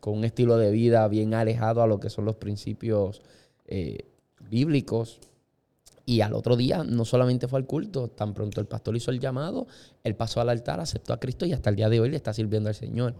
[0.00, 3.22] con un estilo de vida bien alejado a lo que son los principios
[3.66, 4.08] eh,
[4.48, 5.20] bíblicos.
[6.04, 9.18] Y al otro día no solamente fue al culto, tan pronto el pastor hizo el
[9.18, 9.66] llamado,
[10.04, 12.32] él pasó al altar, aceptó a Cristo y hasta el día de hoy le está
[12.32, 13.14] sirviendo al Señor.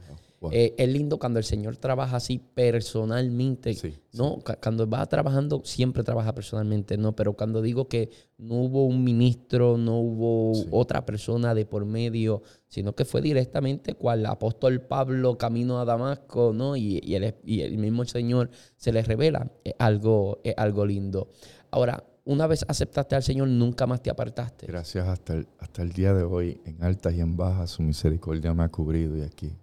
[0.52, 3.76] Eh, es lindo cuando el Señor trabaja así personalmente,
[4.12, 4.38] ¿no?
[4.62, 7.16] Cuando va trabajando, siempre trabaja personalmente, ¿no?
[7.16, 12.42] Pero cuando digo que no hubo un ministro, no hubo otra persona de por medio,
[12.68, 16.76] sino que fue directamente cual apóstol Pablo camino a Damasco, ¿no?
[16.76, 21.30] Y, el, y el mismo Señor se le revela, es algo, es algo lindo.
[21.70, 24.66] Ahora, una vez aceptaste al Señor, nunca más te apartaste.
[24.66, 28.52] Gracias hasta el, hasta el día de hoy, en altas y en bajas, su misericordia
[28.52, 29.56] me ha cubrido y aquí,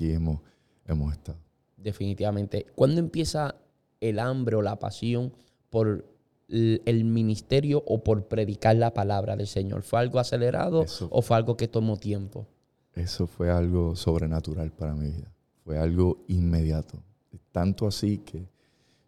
[0.00, 0.40] aquí hemos,
[0.86, 1.38] hemos estado.
[1.76, 2.66] Definitivamente.
[2.74, 3.56] ¿Cuándo empieza
[4.00, 5.32] el hambre o la pasión
[5.68, 6.06] por
[6.48, 9.82] el ministerio o por predicar la palabra del Señor?
[9.82, 12.46] ¿Fue algo acelerado o fue algo que tomó tiempo?
[12.94, 15.32] Eso fue algo sobrenatural para mi vida.
[15.64, 16.98] Fue algo inmediato.
[17.52, 18.48] Tanto así que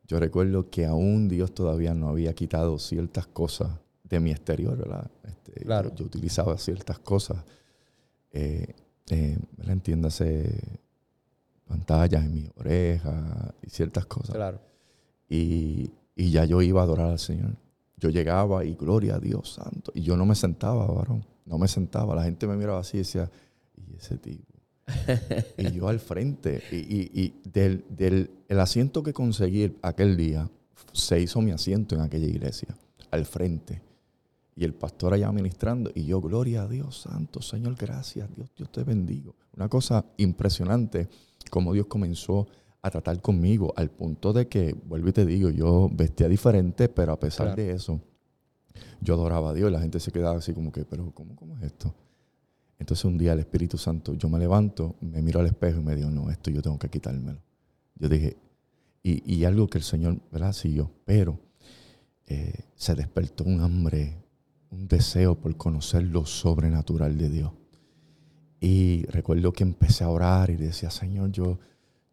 [0.07, 3.71] yo recuerdo que aún Dios todavía no había quitado ciertas cosas
[4.05, 5.11] de mi exterior, ¿verdad?
[5.25, 5.93] Este, claro.
[5.95, 7.45] Yo, utilizaba ciertas cosas,
[8.31, 8.75] eh,
[9.11, 10.81] eh, Entiéndase,
[11.67, 14.35] pantallas en mi oreja y ciertas cosas.
[14.35, 14.61] Claro.
[15.29, 17.57] Y, y ya yo iba a adorar al Señor.
[17.97, 19.93] Yo llegaba y gloria a Dios santo.
[19.95, 21.25] Y yo no me sentaba, varón.
[21.47, 22.15] No me sentaba.
[22.15, 23.31] La gente me miraba así y decía,
[23.77, 24.53] ¿y ese tipo?
[25.57, 26.63] y yo al frente.
[26.71, 30.49] Y, del, el asiento que conseguí aquel día,
[30.93, 32.77] se hizo mi asiento en aquella iglesia,
[33.11, 33.81] al frente.
[34.55, 35.91] Y el pastor allá ministrando.
[35.95, 39.35] Y yo, gloria a Dios, santo, Señor, gracias, Dios, Dios te bendigo.
[39.57, 41.09] Una cosa impresionante,
[41.51, 42.47] como Dios comenzó
[42.83, 47.13] a tratar conmigo, al punto de que, vuelvo y te digo, yo vestía diferente, pero
[47.13, 48.01] a pesar de eso,
[49.01, 49.71] yo adoraba a Dios.
[49.71, 51.95] La gente se quedaba así como que, pero ¿cómo, cómo es esto?
[52.79, 55.95] Entonces un día el Espíritu Santo, yo me levanto, me miro al espejo y me
[55.95, 57.41] digo, no, esto yo tengo que quitármelo.
[57.95, 58.37] Yo dije,
[59.05, 60.53] y, algo que el Señor, ¿verdad?
[60.53, 61.39] Siguió, pero
[62.27, 64.22] eh, se despertó un hambre,
[64.73, 67.53] un deseo por conocer lo sobrenatural de Dios.
[68.61, 71.59] Y recuerdo que empecé a orar y decía, Señor, yo,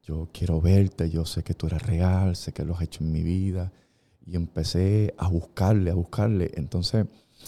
[0.04, 3.12] yo quiero verte, yo sé que tú eres real, sé que lo has hecho en
[3.12, 3.72] mi vida.
[4.26, 6.52] Y empecé a buscarle, a buscarle.
[6.56, 7.06] Entonces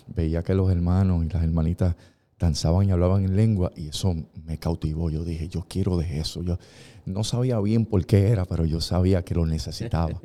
[0.08, 1.96] veía que los hermanos y las hermanitas
[2.40, 5.10] danzaban y hablaban en lengua y eso me cautivó.
[5.10, 6.42] Yo dije, yo quiero de eso.
[6.42, 6.58] Yo
[7.06, 10.22] no sabía bien por qué era, pero yo sabía que lo necesitaba.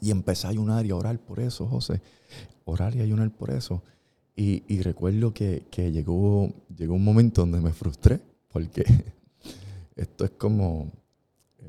[0.00, 2.00] Y empecé a ayunar y a orar por eso, José.
[2.64, 3.82] Orar y ayunar por eso.
[4.36, 8.84] Y, recuerdo que, llegó, llegó un momento donde me frustré, porque
[9.96, 10.90] esto es como,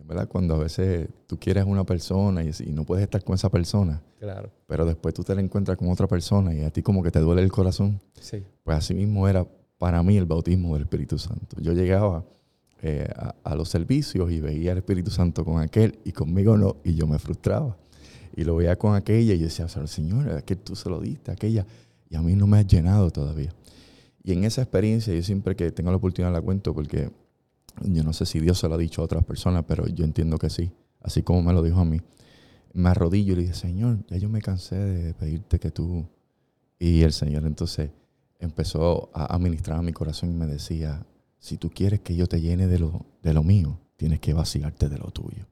[0.06, 0.30] ¿verdad?
[0.30, 4.02] Cuando a veces tú quieres una persona y, y, no puedes estar con esa persona.
[4.20, 4.50] Claro.
[4.68, 7.20] Pero después tú te la encuentras con otra persona y a ti como que te
[7.20, 8.00] duele el corazón.
[8.22, 8.42] Sí.
[8.64, 9.46] Pues así mismo era
[9.78, 11.58] para mí el bautismo del Espíritu Santo.
[11.60, 12.24] Yo llegaba
[12.84, 13.08] eh,
[13.44, 17.06] a, los servicios y veía al Espíritu Santo con aquel y conmigo no, y yo
[17.06, 17.78] me frustraba.
[18.36, 21.66] Y lo veía con aquella y decía, Señor, aquel tú se lo diste, aquella,
[22.10, 23.54] y a mí no me has llenado todavía.
[24.24, 27.10] Y en esa experiencia, yo siempre que tengo la oportunidad la cuento porque
[27.82, 30.38] yo no sé si Dios se lo ha dicho a otras personas, pero yo entiendo
[30.38, 32.02] que sí, así como me lo dijo a mí.
[32.74, 36.06] Me arrodillo y le dije, Señor, ya yo me cansé de pedirte que tú...
[36.80, 37.92] Y el Señor entonces
[38.40, 41.06] empezó a administrar a mi corazón y me decía,
[41.38, 44.90] si tú quieres que yo te llene de lo, de lo mío, tienes que vaciarte
[44.90, 45.46] de lo tuyo.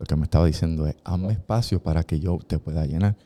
[0.00, 3.16] Lo que me estaba diciendo es, hazme espacio para que yo te pueda llenar.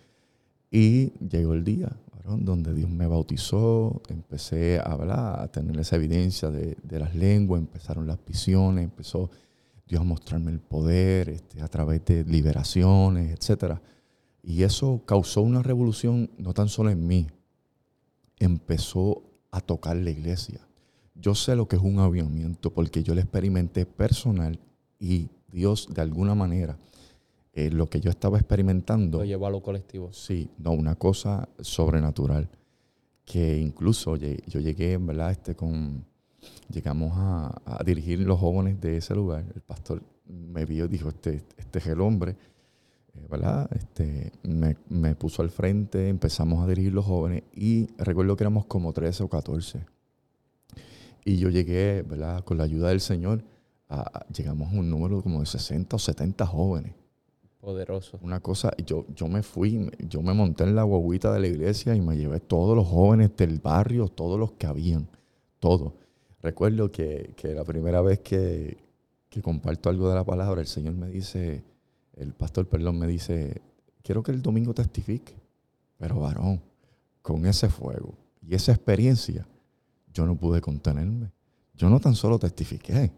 [0.70, 6.50] Y llegó el día, donde Dios me bautizó, empecé a hablar, a tener esa evidencia
[6.50, 9.30] de, las lenguas, empezaron las visiones, empezó
[9.86, 13.78] Dios a mostrarme el poder este, a través de liberaciones, etc.
[14.42, 17.28] Y eso causó una revolución no tan solo en mí,
[18.38, 20.60] empezó a tocar la iglesia
[21.14, 24.58] yo sé lo que es un avivamiento porque yo lo experimenté personal
[24.98, 26.76] y Dios de alguna manera
[27.56, 29.18] eh, lo que yo estaba experimentando.
[29.18, 30.12] Lo llevó a lo colectivo.
[30.12, 32.50] Sí, no, una cosa sobrenatural.
[33.24, 35.30] Que incluso yo llegué, ¿verdad?
[35.30, 36.04] Este, con,
[36.68, 39.44] llegamos a, dirigir los jóvenes de ese lugar.
[39.54, 42.36] El pastor me vio y dijo, este, este es el hombre.
[43.14, 43.70] Eh, ¿verdad?
[43.72, 48.66] Este, me, me, puso al frente, empezamos a dirigir los jóvenes y recuerdo que éramos
[48.66, 49.86] como 13 o 14.
[51.24, 52.44] Y yo llegué, ¿verdad?
[52.44, 53.44] Con la ayuda del Señor,
[54.34, 56.94] llegamos a un número como de 60 o 70 jóvenes.
[57.60, 58.18] Poderoso.
[58.22, 61.94] Una cosa, yo, yo me fui, yo me monté en la guaguita de la iglesia
[61.94, 65.08] y me llevé todos los jóvenes del barrio, todos los que habían,
[65.60, 65.94] todos.
[66.42, 68.76] Recuerdo que, que la primera vez que,
[69.30, 71.64] que comparto algo de la palabra, el Señor me dice,
[72.16, 73.62] el pastor, perdón, me dice,
[74.02, 75.34] quiero que el domingo testifique.
[75.96, 76.60] Pero varón,
[77.22, 79.46] con ese fuego y esa experiencia,
[80.12, 81.32] yo no pude contenerme.
[81.74, 83.10] Yo no tan solo testifiqué,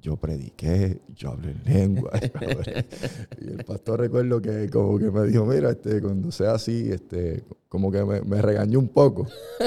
[0.00, 2.10] yo prediqué, yo hablé en lengua.
[3.40, 7.42] y el pastor recuerdo que como que me dijo, mira, este, cuando sea así, este,
[7.68, 9.26] como que me, regañó un poco.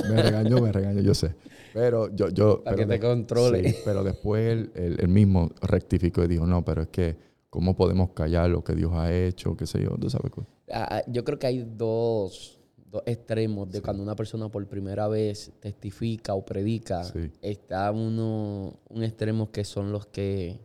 [0.10, 1.36] Me regañó, me regañó, yo sé.
[1.74, 2.30] Pero yo...
[2.30, 3.76] yo Para que te controle.
[3.86, 7.18] pero después él, mismo rectificó y dijo, no, pero es que,
[7.50, 9.56] ¿cómo podemos callar lo que Dios ha hecho?
[9.58, 9.98] ¿Qué sé yo?
[10.00, 10.32] ¿Tú sabes?
[10.72, 12.61] Ah, ah, yo creo que hay dos
[12.92, 17.04] dos extremos de cuando una persona por primera vez testifica o predica.
[17.42, 20.60] Está uno, un extremo que son los que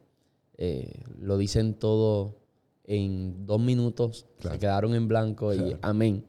[0.58, 2.36] eh, lo dicen todo
[2.84, 6.24] en dos minutos, se quedaron en blanco y amén.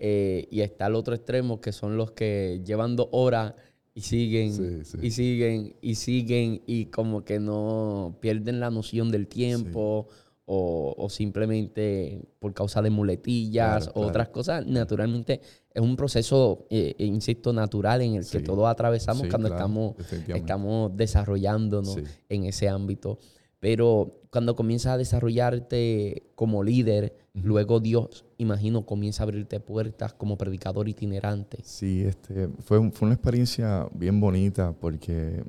[0.00, 3.54] Eh, y está el otro extremo que son los que llevan dos horas
[3.94, 10.08] y siguen y siguen y siguen y como que no pierden la noción del tiempo
[10.44, 14.66] o, simplemente por causa de muletillas o otras cosas.
[14.66, 15.40] Naturalmente
[15.72, 19.94] es un proceso, eh, insisto, natural en el que todos atravesamos cuando estamos,
[20.28, 23.18] estamos desarrollándonos en ese ámbito.
[23.60, 30.36] Pero cuando comienzas a desarrollarte como líder, luego Dios, imagino, comienza a abrirte puertas como
[30.36, 31.58] predicador itinerante.
[31.62, 35.44] Sí, este, fue, fue una experiencia bien bonita porque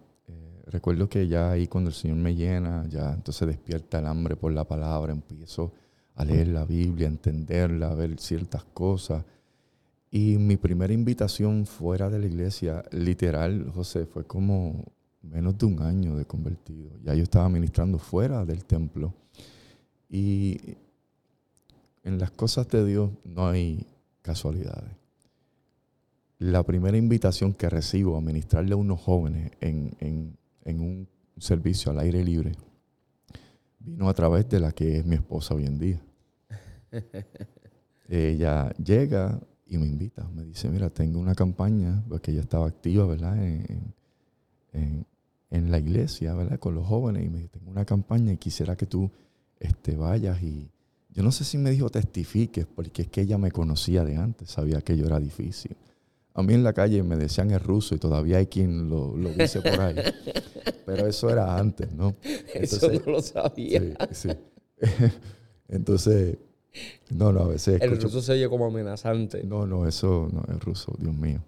[0.68, 4.52] recuerdo que ya ahí cuando el Señor me llena, ya entonces despierta el hambre por
[4.52, 5.74] la palabra, empiezo
[6.16, 9.26] a leer la Biblia, a entenderla, a ver ciertas cosas.
[10.12, 14.86] Y mi primera invitación fuera de la iglesia, literal, José, fue como
[15.24, 16.92] menos de un año de convertido.
[17.04, 19.14] Ya yo estaba ministrando fuera del templo.
[20.10, 20.76] Y
[22.04, 23.88] en las cosas de Dios no hay
[24.22, 24.92] casualidades.
[26.38, 31.08] La primera invitación que recibo a ministrarle a unos jóvenes en, en, en un
[31.38, 32.54] servicio al aire libre
[33.84, 36.02] vino a través de la que es mi esposa hoy en día.
[38.08, 43.06] ella llega y me invita, me dice, mira, tengo una campaña, porque ella estaba activa,
[43.06, 43.38] ¿verdad?
[43.44, 43.94] En,
[45.52, 46.60] la iglesia, ¿verdad?
[46.60, 49.10] Con los jóvenes, y me dice, tengo una campaña y quisiera que tú
[49.60, 50.70] este, vayas y...
[51.10, 54.50] Yo no sé si me dijo testifiques, porque es que ella me conocía de antes,
[54.50, 55.76] sabía que yo era difícil.
[56.36, 59.30] A mí en la calle me decían el ruso y todavía hay quien lo, lo
[59.30, 59.96] dice por ahí.
[60.86, 62.16] Pero eso era antes, ¿no?
[62.54, 63.82] eso no lo sabía.
[64.12, 64.30] Sí, sí.
[65.68, 66.38] Entonces,
[67.10, 67.82] no, no, a veces...
[67.82, 69.44] El ruso se oye como amenazante.
[69.44, 71.44] No, no, eso no es ruso, Dios mío.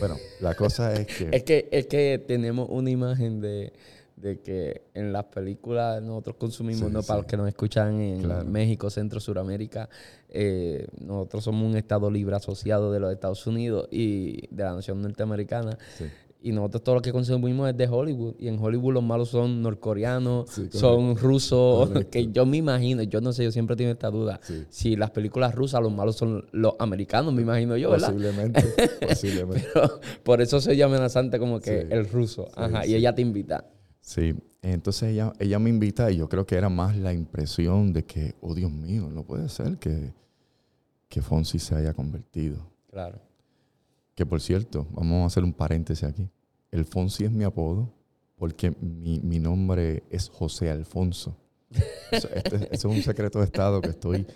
[0.00, 1.28] Bueno, la cosa es que...
[1.32, 1.68] es que...
[1.70, 3.72] Es que tenemos una imagen de,
[4.24, 7.02] de que en las películas nosotros consumimos, ¿no?
[7.02, 9.90] Para los que nos escuchan en México, Centro, Suramérica,
[10.30, 15.02] eh, nosotros somos un Estado libre asociado de los Estados Unidos y de la nación
[15.02, 15.76] norteamericana.
[16.40, 18.34] Y nosotros todo lo que consumimos es de Hollywood.
[18.38, 21.90] Y en Hollywood los malos son norcoreanos, son rusos.
[22.10, 24.40] Que yo me imagino, yo no sé, yo siempre tengo esta duda.
[24.70, 28.08] Si las películas rusas, los malos son los americanos, me imagino yo, ¿verdad?
[28.08, 28.62] Posiblemente,
[29.06, 29.68] posiblemente.
[30.22, 32.48] por eso se llama amenazante como que el ruso.
[32.54, 33.64] Ajá, y ella te invita.
[34.04, 38.04] Sí, entonces ella, ella me invita y yo creo que era más la impresión de
[38.04, 40.12] que, oh Dios mío, no puede ser que,
[41.08, 42.70] que Fonsi se haya convertido.
[42.90, 43.18] Claro.
[44.14, 46.28] Que por cierto, vamos a hacer un paréntesis aquí.
[46.70, 47.90] El Fonsi es mi apodo
[48.36, 51.34] porque mi, nombre es José Alfonso.
[52.10, 54.26] Eso, este, es un secreto de Estado que estoy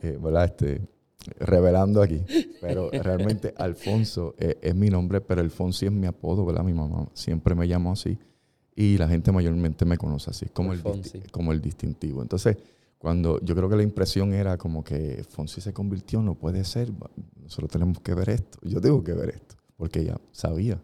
[0.00, 0.80] eh, Este,
[1.38, 2.22] revelando aquí.
[2.62, 6.64] Pero realmente Alfonso eh, es mi nombre, pero el Fonsi es mi apodo, ¿verdad?
[6.64, 8.18] Mi mamá siempre me llamó así
[8.80, 10.80] y la gente mayormente me conoce así, como el,
[11.32, 12.22] como el distintivo.
[12.22, 12.56] Entonces,
[12.96, 16.92] cuando yo creo que la impresión era como que Fonsi se convirtió, no puede ser,
[17.42, 20.80] nosotros tenemos que ver esto, yo tengo que ver esto, porque ella sabía.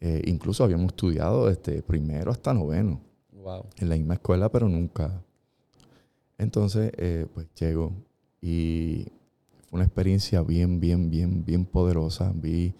[0.00, 3.00] Eh, incluso habíamos estudiado este primero hasta noveno
[3.76, 5.22] en la misma escuela, pero nunca.
[6.38, 7.92] Entonces, eh, pues llego
[8.40, 9.06] y
[9.68, 12.32] fue una experiencia bien, bien, bien, bien poderosa.
[12.34, 12.74] Vi,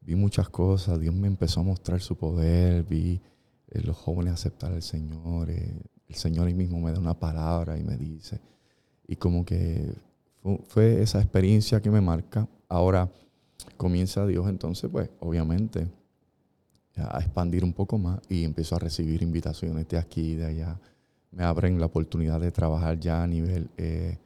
[0.00, 3.20] vi muchas cosas, Dios me empezó a mostrar su poder, vi
[3.70, 5.50] eh, los jóvenes aceptar al Señor.
[5.50, 8.40] Eh, el Señor ahí mismo me da una palabra y me dice.
[9.06, 9.94] Y como que
[10.68, 12.48] fue, esa experiencia que me marca.
[12.68, 13.10] Ahora
[13.76, 15.88] comienza Dios entonces, pues obviamente,
[16.96, 20.80] a expandir un poco más y empiezo a recibir invitaciones de aquí y de allá.
[21.30, 24.16] Me abren la oportunidad de trabajar ya a nivel eh,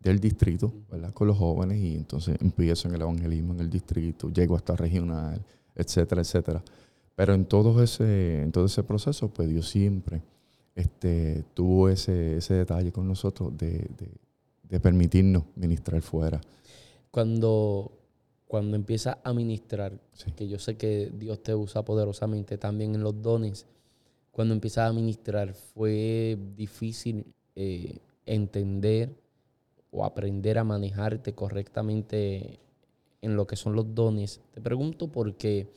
[0.00, 1.12] del distrito, ¿verdad?
[1.12, 5.44] Con los jóvenes y entonces empiezo en el evangelismo en el distrito, llego hasta regional,
[5.74, 6.62] etcétera, etcétera.
[7.20, 10.22] Pero en todo ese, en todo ese proceso, pues Dios siempre
[10.74, 13.90] este, tuvo ese, ese detalle con nosotros de,
[14.80, 16.40] permitirnos ministrar fuera.
[17.10, 17.92] Cuando,
[18.46, 20.00] cuando empiezas a ministrar,
[20.34, 23.66] que yo sé que Dios te usa poderosamente también en los dones,
[24.30, 29.14] cuando empiezas a ministrar, fue difícil eh, entender
[29.90, 32.60] o aprender a manejarte correctamente
[33.20, 34.40] en lo que son los dones.
[34.54, 35.68] Te pregunto porque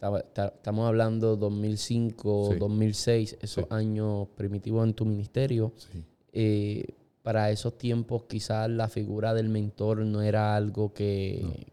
[0.00, 5.72] estamos hablando 2005, 2006, esos años primitivos en tu ministerio.
[6.32, 6.86] Eh,
[7.22, 11.66] para esos tiempos quizás la figura del mentor no era algo que,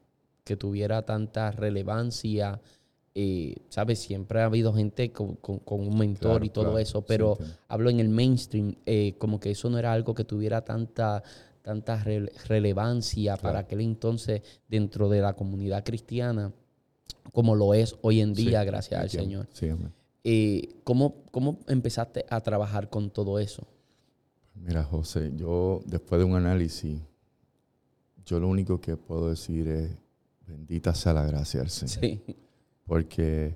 [0.58, 2.60] tuviera tanta relevancia.
[3.16, 4.00] Eh, ¿Sabes?
[4.00, 8.76] Siempre ha habido gente con, un mentor y todo eso, pero hablo en el mainstream,
[8.86, 11.24] eh, como que eso no era algo que tuviera tanta
[11.64, 12.02] tanta
[12.48, 16.54] relevancia para aquel entonces dentro de la comunidad cristiana
[17.38, 19.48] como lo es hoy en día, gracias al Señor.
[19.54, 19.70] Sí,
[20.24, 23.68] eh, ¿cómo, ¿Cómo empezaste a trabajar con todo eso?
[24.56, 27.00] Mira, José, yo después de un análisis,
[28.26, 29.92] yo lo único que puedo decir es,
[30.48, 32.00] bendita sea la gracia del Señor.
[32.00, 32.36] Sí.
[32.86, 33.56] Porque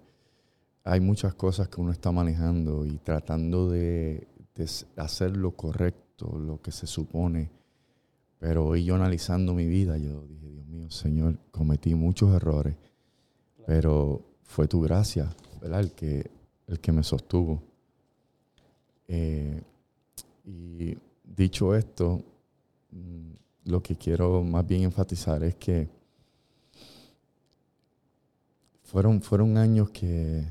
[0.83, 6.61] hay muchas cosas que uno está manejando y tratando de, de hacer lo correcto, lo
[6.61, 7.49] que se supone.
[8.37, 12.75] Pero hoy yo analizando mi vida, yo dije, Dios mío, Señor, cometí muchos errores
[13.65, 15.81] pero fue tu gracia, ¿verdad?
[15.81, 16.29] El que,
[16.67, 17.61] el que me sostuvo.
[19.07, 19.61] Eh,
[20.45, 22.23] y dicho esto,
[22.91, 23.31] mm,
[23.65, 25.87] lo que quiero más bien enfatizar es que
[28.83, 30.43] fueron, fueron años que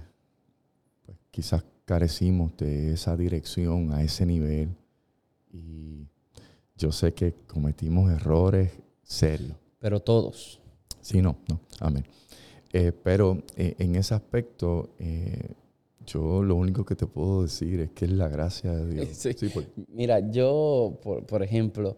[1.05, 4.71] pues, quizás carecimos de esa dirección a ese nivel
[5.53, 6.07] y
[6.77, 9.57] yo sé que cometimos errores serios.
[9.79, 10.61] Pero todos.
[11.01, 12.05] Sí, no, no, amén.
[12.73, 15.55] Eh, pero eh, en ese aspecto, eh,
[16.07, 19.27] yo lo único que te puedo decir es que es la gracia de Dios.
[19.53, 19.69] Pues.
[19.89, 21.97] Mira, yo, por, ejemplo,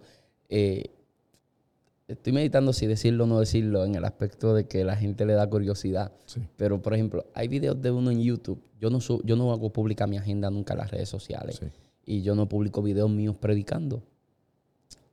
[0.49, 5.35] estoy meditando si decirlo o no decirlo en el aspecto de que la gente le
[5.35, 6.13] da curiosidad.
[6.57, 8.63] Pero, por ejemplo, hay videos de uno en YouTube.
[8.81, 11.61] Yo no, yo no hago pública mi agenda nunca en las redes sociales.
[12.05, 14.03] Y yo no publico videos míos predicando.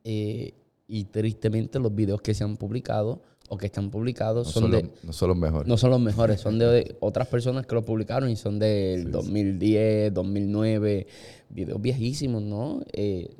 [0.03, 4.89] y tristemente los videos que se han publicado o que están publicados son, de...
[5.03, 5.67] no son los mejores.
[5.67, 10.13] No son los mejores, son de, otras personas que lo publicaron y son del 2010,
[10.13, 11.07] 2009,
[11.49, 12.81] videos viejísimos, ¿no?
[12.93, 13.35] Eh,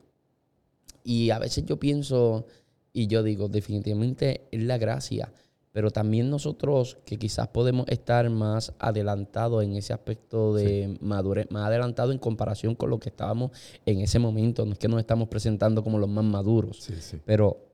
[1.03, 2.47] y a veces yo pienso
[2.91, 5.32] y yo digo, definitivamente es la gracia,
[5.72, 11.68] pero también nosotros que quizás podemos estar más adelantados en ese aspecto de madurez, más
[11.68, 13.51] adelantados en comparación con lo que estábamos
[13.86, 14.66] en ese momento.
[14.66, 16.89] No es que nos estamos presentando como los más maduros,
[17.26, 17.68] pero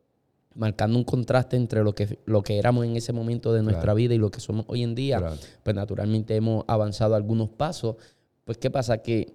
[0.56, 4.16] marcando un contraste entre lo que, lo que éramos en ese momento de nuestra vida
[4.16, 5.22] y lo que somos hoy en día,
[5.64, 7.98] pues naturalmente hemos avanzado algunos pasos.
[8.46, 9.00] Pues, ¿qué pasa?
[9.00, 9.34] Que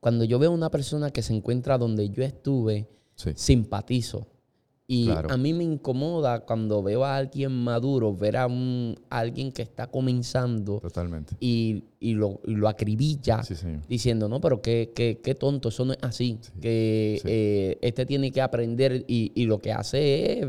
[0.00, 2.88] cuando yo veo a una persona que se encuentra donde yo estuve,
[3.34, 4.28] simpatizo.
[4.88, 9.62] Y a mí me incomoda cuando veo a alguien maduro, ver a, un, alguien que
[9.62, 10.78] está comenzando.
[10.78, 11.34] Totalmente.
[11.40, 13.42] Y, lo, lo, acribilla
[13.88, 16.38] diciendo, no, pero qué, qué, qué, tonto, eso no es así.
[16.60, 20.46] que eh, este tiene que aprender y, y lo que hace es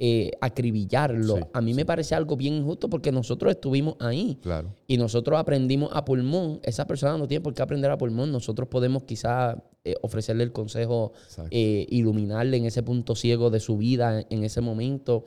[0.00, 1.50] eh, acribillarlo.
[1.52, 4.38] a mí me parece algo bien injusto porque nosotros estuvimos ahí.
[4.40, 4.72] Claro.
[4.86, 6.60] Y nosotros aprendimos a pulmón.
[6.62, 8.30] Esa persona no tiene por qué aprender a pulmón.
[8.30, 11.14] Nosotros podemos quizá eh, ofrecerle el consejo,
[11.50, 15.24] eh, iluminarle en ese punto ciego de su vida en, ese momento.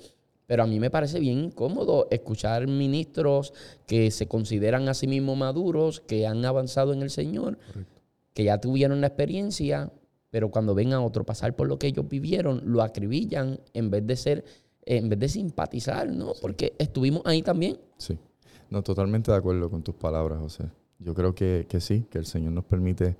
[0.47, 3.53] Pero a mí me parece bien incómodo escuchar ministros
[3.85, 7.57] que se consideran a sí mismos maduros, que han avanzado en el Señor,
[8.33, 9.91] que ya tuvieron la experiencia,
[10.31, 14.07] pero cuando ven a otro pasar por lo que ellos vivieron, lo acribillan en vez
[14.07, 14.43] de ser,
[14.83, 16.33] en vez de simpatizar, ¿no?
[16.41, 17.77] Porque estuvimos ahí también.
[17.97, 18.17] Sí.
[18.69, 20.63] No, totalmente de acuerdo con tus palabras, José.
[20.97, 23.15] Yo creo que, sí, que el Señor nos permite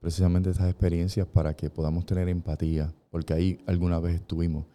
[0.00, 4.66] precisamente estas experiencias para que podamos tener empatía, porque ahí alguna vez estuvimos.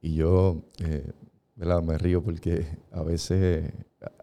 [0.00, 1.12] Y yo, eh.
[1.56, 3.72] Me río porque a veces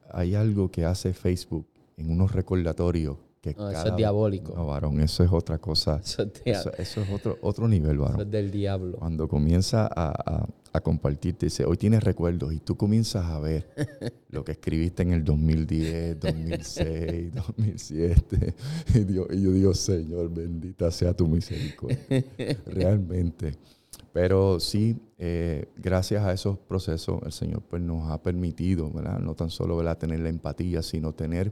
[0.09, 3.17] hay algo que hace Facebook en unos recordatorios
[3.51, 4.53] eso es diabólico.
[4.55, 6.01] No, varón, eso es otra cosa.
[6.45, 8.15] Eso es, otro, otro nivel, varón.
[8.15, 8.97] Eso es del diablo.
[8.97, 13.67] Cuando comienza a, a, compartirte, dice, hoy tienes recuerdos y tú comienzas a ver
[14.29, 18.55] lo que escribiste en el 2010, 2006, 2007.
[18.93, 21.97] Y, Dios, y yo digo, Señor, bendita sea tu misericordia.
[22.65, 23.57] Realmente.
[24.15, 29.19] Pero sí, eh, gracias a esos procesos, el Señor pues, nos ha permitido, ¿verdad?
[29.19, 29.97] No tan solo ¿verdad?
[29.97, 31.51] tener la empatía, sino tener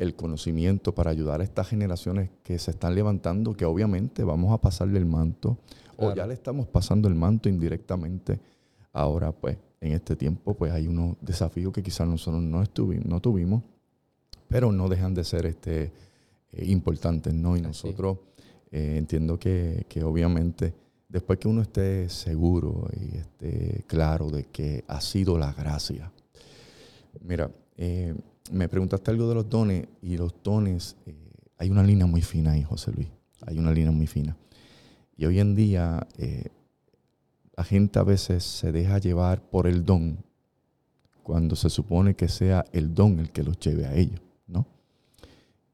[0.00, 4.58] el conocimiento para ayudar a estas generaciones que se están levantando, que obviamente vamos a
[4.58, 5.58] pasarle el manto,
[5.98, 8.40] o ya le estamos pasando el manto indirectamente.
[8.94, 13.20] Ahora, pues, en este tiempo, pues hay unos desafíos que quizás nosotros no, estuvimos, no
[13.20, 13.62] tuvimos,
[14.48, 15.92] pero no dejan de ser este,
[16.52, 17.58] eh, importantes, ¿no?
[17.58, 18.18] Y nosotros
[18.70, 20.72] eh, entiendo que, que obviamente
[21.10, 26.10] después que uno esté seguro y esté claro de que ha sido la gracia.
[27.22, 28.14] Mira, eh,
[28.50, 31.14] me preguntaste algo de los dones y los dones, eh,
[31.58, 33.08] hay una línea muy fina ahí, José Luis,
[33.46, 34.36] hay una línea muy fina.
[35.16, 36.48] Y hoy en día eh,
[37.56, 40.18] la gente a veces se deja llevar por el don
[41.22, 44.66] cuando se supone que sea el don el que los lleve a ellos, ¿no?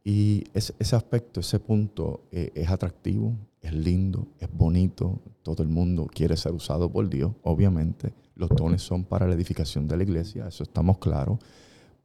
[0.05, 6.07] Y ese, aspecto, ese punto eh, es atractivo, es lindo, es bonito, todo el mundo
[6.07, 8.13] quiere ser usado por Dios, obviamente.
[8.35, 11.39] Los dones son para la edificación de la iglesia, eso estamos claros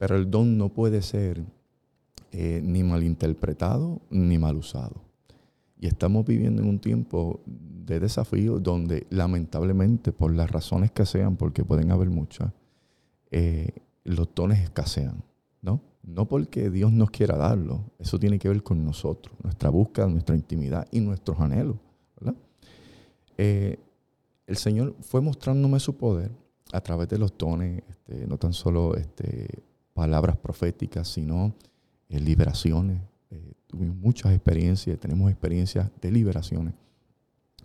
[0.01, 1.43] pero el don no puede ser
[2.31, 5.03] eh, ni malinterpretado ni mal usado.
[5.79, 11.35] Y estamos viviendo en un tiempo de desafío donde lamentablemente, por las razones que sean,
[11.35, 12.51] porque pueden haber muchas,
[13.29, 13.69] eh,
[14.03, 15.23] los dones escasean,
[15.61, 15.83] ¿no?
[16.01, 20.35] No porque Dios nos quiera darlo, eso tiene que ver con nosotros, nuestra búsqueda, nuestra
[20.35, 21.75] intimidad y nuestros anhelos.
[23.37, 23.77] Eh,
[24.47, 26.31] el Señor fue mostrándome su poder
[26.73, 29.63] a través de los dones, este, no tan solo este,
[29.93, 31.53] palabras proféticas, sino
[32.09, 33.01] eh, liberaciones.
[33.29, 36.73] Eh, tuvimos muchas experiencias, tenemos experiencias de liberaciones,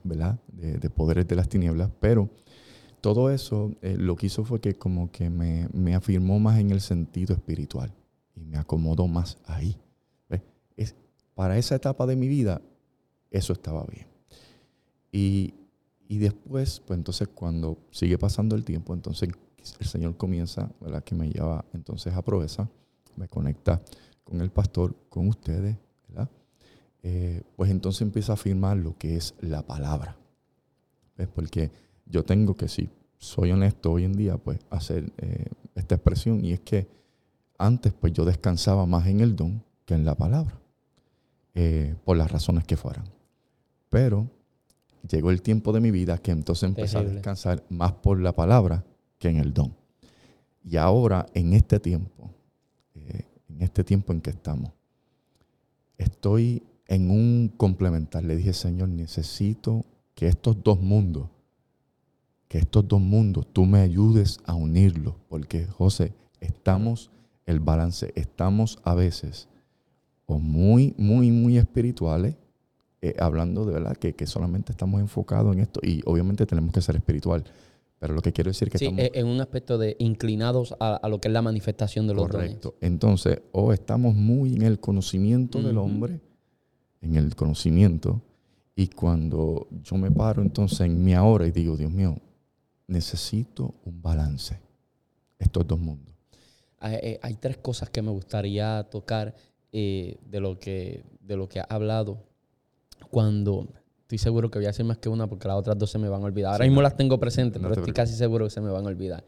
[0.05, 0.39] ¿verdad?
[0.49, 2.29] De, poderes de las tinieblas, pero
[3.01, 6.81] todo eso eh, lo que hizo fue que como que me, afirmó más en el
[6.81, 7.93] sentido espiritual
[8.35, 9.77] y me acomodó más ahí.
[10.77, 10.95] Es,
[11.35, 12.61] para esa etapa de mi vida,
[13.31, 14.07] eso estaba bien.
[15.11, 15.55] Y,
[16.09, 19.31] y después, pues entonces cuando sigue pasando el tiempo, entonces
[19.79, 21.03] el Señor comienza, ¿verdad?
[21.03, 22.69] Que me lleva entonces a Proeza,
[23.17, 23.81] me conecta
[24.25, 25.77] con el pastor, con ustedes,
[26.09, 26.29] ¿verdad?
[27.03, 30.17] Eh, pues entonces empieza a afirmar lo que es la palabra.
[31.17, 31.29] ¿Ves?
[31.35, 31.71] Porque
[32.07, 32.89] yo tengo que, si
[33.19, 36.89] soy honesto hoy en día, pues hacer eh, esta expresión y es que
[37.59, 40.59] antes pues yo descansaba más en el don que en la palabra,
[41.55, 43.05] eh, por las razones que fueran.
[43.89, 44.29] Pero
[45.09, 48.85] llegó el tiempo de mi vida que entonces empecé a descansar más por la palabra
[49.19, 49.75] que en el don.
[50.65, 52.31] Y ahora, en este tiempo,
[52.95, 54.73] eh, en este tiempo en que estamos,
[55.97, 58.25] estoy en un complementar.
[58.25, 61.29] Le dije, Señor, necesito que estos dos mundos,
[62.49, 65.15] que estos dos mundos, tú me ayudes a unirlos.
[65.29, 67.11] Porque, José, estamos,
[67.45, 69.49] el balance, estamos a veces
[70.27, 72.35] o muy, muy, muy espirituales,
[73.01, 75.81] eh, hablando de verdad que, que solamente estamos enfocados en esto.
[75.83, 77.45] Y obviamente tenemos que ser espiritual
[77.99, 79.11] Pero lo que quiero decir es que sí, estamos...
[79.15, 82.75] en un aspecto de inclinados a, a, lo que es la manifestación de los Correcto.
[82.81, 86.21] Entonces, o estamos muy en el conocimiento del hombre,
[87.01, 88.21] en el conocimiento,
[88.75, 92.19] y cuando yo me paro entonces en mi ahora y digo, Dios mío,
[92.87, 94.61] necesito un balance.
[95.39, 96.15] Estos dos mundos.
[96.79, 99.35] Hay, eh, hay tres cosas que me gustaría tocar
[99.73, 102.19] eh, de, lo que, de lo que ha hablado.
[103.11, 103.69] Cuando
[104.07, 106.09] estoy seguro que voy a hacer más que una porque las otras dos se me
[106.09, 106.53] van a olvidar.
[106.53, 109.25] Ahora mismo las tengo presentes, pero estoy casi seguro que se me van a olvidar.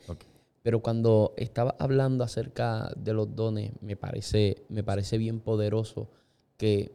[0.62, 6.08] Pero cuando estaba hablando acerca de los dones, me parece, me parece bien poderoso
[6.56, 6.92] que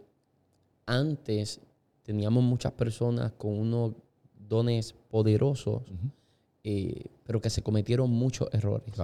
[0.85, 1.59] antes
[2.03, 3.91] teníamos muchas personas con unos
[4.33, 5.81] dones poderosos,
[6.63, 8.95] eh, pero que se cometieron muchos errores.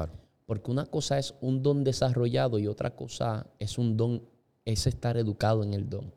[0.46, 4.22] Porque una cosa es un don desarrollado y otra cosa es un don,
[4.64, 6.14] es estar educado en el don.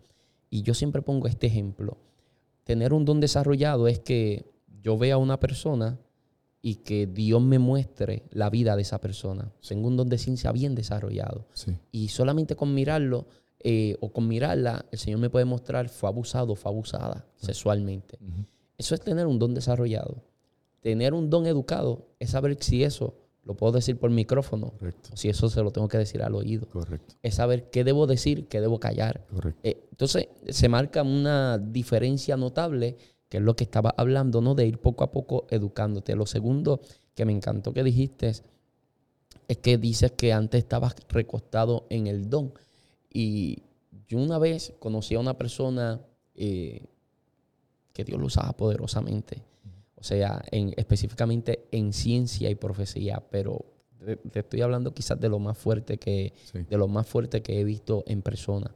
[0.49, 1.97] Y yo siempre pongo este ejemplo.
[2.65, 4.53] Tener un don desarrollado es que
[4.83, 5.99] yo vea a una persona
[6.61, 9.53] y que Dios me muestre la vida de esa persona.
[9.67, 11.47] Tengo un don de ciencia bien desarrollado.
[11.91, 13.27] Y solamente con mirarlo,
[13.59, 18.19] eh, o con mirarla, el Señor me puede mostrar, fue abusado, fue abusada sexualmente.
[18.79, 20.23] Eso es tener un don desarrollado.
[20.81, 25.29] Tener un don educado es saber si eso lo puedo decir por micrófono o si
[25.29, 26.69] eso se lo tengo que decir al oído.
[26.69, 27.17] Correcto.
[27.23, 29.27] Es saber qué debo decir, qué debo callar.
[29.29, 29.61] Correcto.
[29.65, 32.97] Eh, entonces, se marca una diferencia notable,
[33.29, 34.55] que es lo que estaba hablando, ¿no?
[34.55, 36.15] De ir poco a poco educándote.
[36.15, 36.81] Lo segundo
[37.15, 38.33] que me encantó que dijiste
[39.49, 42.53] es que dices que antes estabas recostado en el don.
[43.13, 43.65] Y
[44.07, 46.01] yo una vez conocí a una persona
[46.35, 46.87] eh,
[47.93, 49.43] que Dios lo usaba poderosamente.
[50.03, 53.65] O sea, en, específicamente en ciencia y profecía, pero
[54.33, 57.63] te, estoy hablando quizás de lo más fuerte que, de lo más fuerte que he
[57.63, 58.75] visto en persona.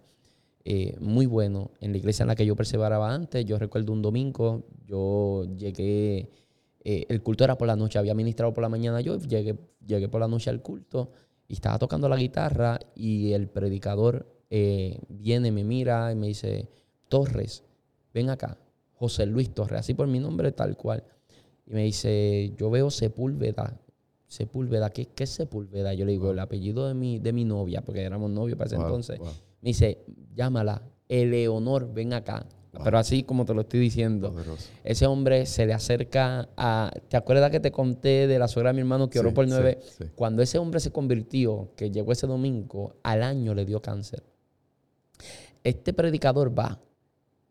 [0.65, 1.73] Eh, muy bueno.
[1.81, 6.31] En la iglesia en la que yo perseveraba antes, yo recuerdo un domingo, yo llegué,
[6.85, 10.09] eh, el culto era por la noche, había ministrado por la mañana yo, llegué, llegué
[10.09, 11.11] por la noche al culto
[11.49, 16.69] y estaba tocando la guitarra y el predicador eh, viene, me mira y me dice,
[17.09, 17.65] Torres,
[18.15, 18.59] ven acá,
[18.95, 21.03] José Luis Torres, así por mi nombre tal cual.
[21.67, 23.79] Y me dice, yo veo Sepúlveda.
[24.29, 25.95] Sepúlveda, ¿qué, qué es Sepúlveda?
[25.95, 28.77] Yo le digo, el apellido de mi, de mi novia, porque éramos novios para ese
[28.77, 29.21] entonces.
[29.21, 30.05] Me dice,
[30.35, 32.47] llámala, Eleonor, ven acá.
[32.85, 34.35] Pero así como te lo estoy diciendo.
[34.85, 36.93] Ese hombre se le acerca a.
[37.09, 39.79] ¿Te acuerdas que te conté de la suegra de mi hermano que oró por nueve?
[40.15, 44.23] Cuando ese hombre se convirtió, que llegó ese domingo, al año le dio cáncer.
[45.65, 46.81] Este predicador va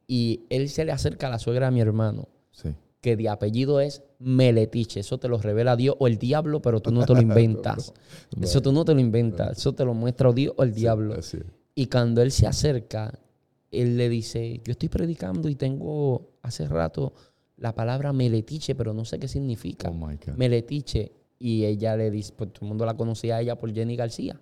[0.08, 2.30] y él se le acerca a la suegra de mi hermano,
[3.06, 5.02] que de apellido es Meletiche.
[5.02, 7.94] Eso te lo revela Dios o el diablo, pero tú no te lo inventas.
[8.42, 9.60] Eso tú no te lo inventas.
[9.60, 11.16] Eso te lo muestra Dios o el diablo.
[11.76, 13.20] Y cuando él se acerca,
[13.70, 17.14] él le dice, yo estoy predicando y tengo hace rato
[17.58, 19.92] la palabra meletiche, pero no sé qué significa.
[19.92, 21.12] Oh meletiche.
[21.38, 24.42] Y ella le dice, pues todo el mundo la conocía a ella por Jenny García.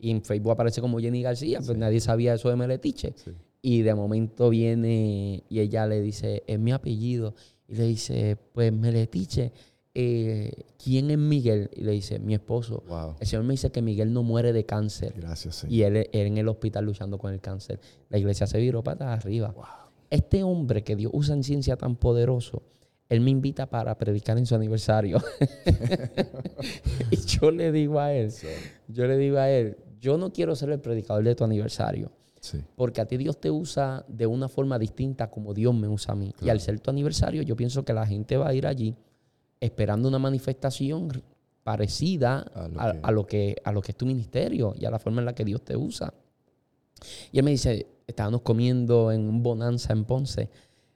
[0.00, 3.14] Y en Facebook aparece como Jenny García, pues nadie sabía eso de meletiche.
[3.62, 7.34] Y de momento viene y ella le dice, es mi apellido.
[7.70, 9.52] Y le dice, pues meletiche.
[9.94, 10.52] Eh,
[10.82, 11.70] ¿quién es Miguel?
[11.74, 12.82] Y le dice, mi esposo.
[13.20, 15.14] El Señor me dice que Miguel no muere de cáncer.
[15.16, 15.72] Gracias, Señor.
[15.72, 17.80] Y él, en el hospital luchando con el cáncer.
[18.08, 19.54] La iglesia se viró para arriba.
[20.10, 22.62] Este hombre que Dios usa en ciencia tan poderoso,
[23.08, 25.22] él me invita para predicar en su aniversario.
[27.10, 28.32] y yo le digo a él,
[28.88, 32.10] yo le digo a él, yo no quiero ser el predicador de tu aniversario.
[32.74, 36.16] Porque a ti Dios te usa de una forma distinta como Dios me usa a
[36.16, 36.32] mí.
[36.42, 38.96] Y al ser tu aniversario, yo pienso que la gente va a ir allí
[39.60, 41.22] esperando una manifestación
[41.62, 45.26] parecida a lo, que, a, lo que, es tu ministerio y a la forma en
[45.26, 46.14] la que Dios te usa.
[47.30, 50.50] Y él me dice, estábamos comiendo en un bonanza en Ponce.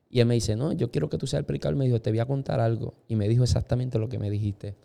[0.09, 1.77] Y él me dice, no, yo quiero que tú seas el predicador.
[1.77, 2.95] Me dijo, te voy a contar algo.
[3.09, 4.77] Y me dijo exactamente lo que me dijiste.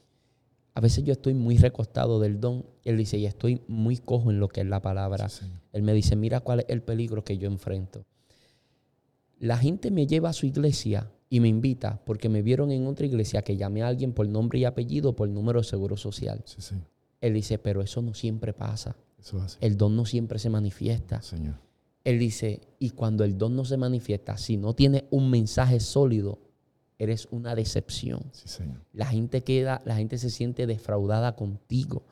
[0.80, 2.66] A veces yo estoy muy recostado del don.
[2.86, 5.28] Y él dice, y estoy muy cojo en lo que es la palabra.
[5.74, 8.06] él me dice, mira cuál es el peligro que yo enfrento.
[9.40, 13.06] La gente me lleva a su iglesia y me invita porque me vieron en otra
[13.06, 16.46] iglesia que llamé a alguien por nombre y apellido por número de seguro social.
[17.20, 18.96] Él dice, pero eso no siempre pasa.
[19.60, 21.22] El don no siempre se manifiesta.
[21.22, 21.56] Señor.
[22.06, 26.40] Él dice, y cuando el don no se manifiesta, si no tiene un mensaje sólido,
[27.00, 28.22] eres una decepción.
[28.94, 32.04] La gente queda, la gente se siente defraudada contigo.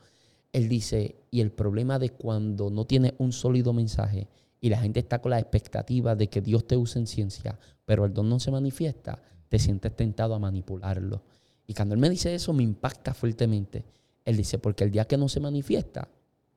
[0.52, 4.28] Él dice, y el problema de cuando no tiene un sólido mensaje
[4.60, 8.06] y la gente está con la expectativa de que Dios te use en ciencia, pero
[8.06, 11.22] el don no se manifiesta, te sientes tentado a manipularlo.
[11.66, 13.84] Y cuando él me dice eso, me impacta fuertemente.
[14.24, 16.08] Él dice, porque el día que no se manifiesta,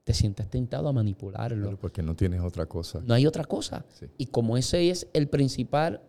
[0.06, 1.78] te sientes tentado a manipularlo.
[1.78, 3.02] porque no tienes otra cosa.
[3.06, 3.86] No hay otra cosa.
[4.18, 6.02] Y como ese es el principal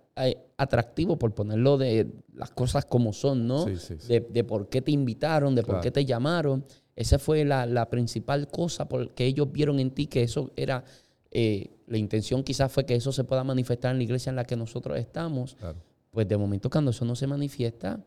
[0.57, 3.65] atractivo, por ponerlo de las cosas como son, ¿no?
[3.67, 4.09] Sí, sí, sí.
[4.09, 5.83] De, de por qué te invitaron, de por Claro.
[5.83, 6.65] qué te llamaron.
[6.95, 10.85] Esa fue la, la principal cosa porque ellos vieron en ti que eso era,
[11.31, 14.45] eh, la intención quizás fue que eso se pueda manifestar en la iglesia en la
[14.45, 15.55] que nosotros estamos.
[15.55, 15.79] Claro.
[16.11, 17.99] Pues de momento cuando eso no se manifiesta,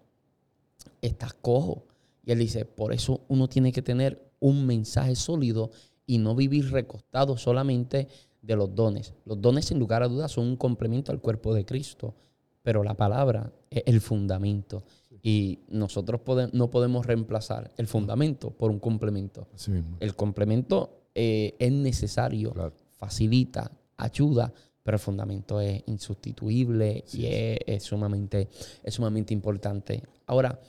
[1.02, 1.86] estás cojo.
[2.24, 5.72] Y él dice, por eso uno tiene que tener un mensaje sólido
[6.06, 8.08] y no vivir recostado solamente
[8.46, 9.14] de los dones.
[9.26, 12.14] Los dones sin lugar a dudas son un complemento al cuerpo de Cristo,
[12.62, 14.84] pero la palabra es el fundamento.
[15.22, 19.48] Y nosotros pode- no podemos reemplazar el fundamento por un complemento.
[19.56, 19.98] Así mismo.
[20.00, 22.74] El complemento eh, es necesario, Claro.
[22.98, 28.50] facilita, ayuda, pero el fundamento es insustituible Sí, y es, es sumamente,
[28.84, 30.04] es sumamente importante.
[30.28, 30.60] Ahora,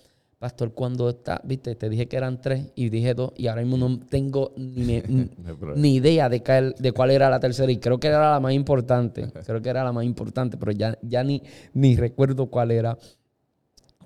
[0.47, 3.77] Pastor, cuando está, viste, te dije que eran tres y dije dos, y ahora mismo
[3.79, 5.03] no tengo ni, me-
[5.77, 8.53] ni idea de, cuál- de cuál era la tercera, y creo que era la más
[8.53, 9.29] importante.
[9.45, 11.43] Creo que era la más importante, pero ya, ya ni,
[11.75, 12.97] ni recuerdo cuál era.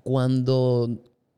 [0.03, 0.88] Cuando,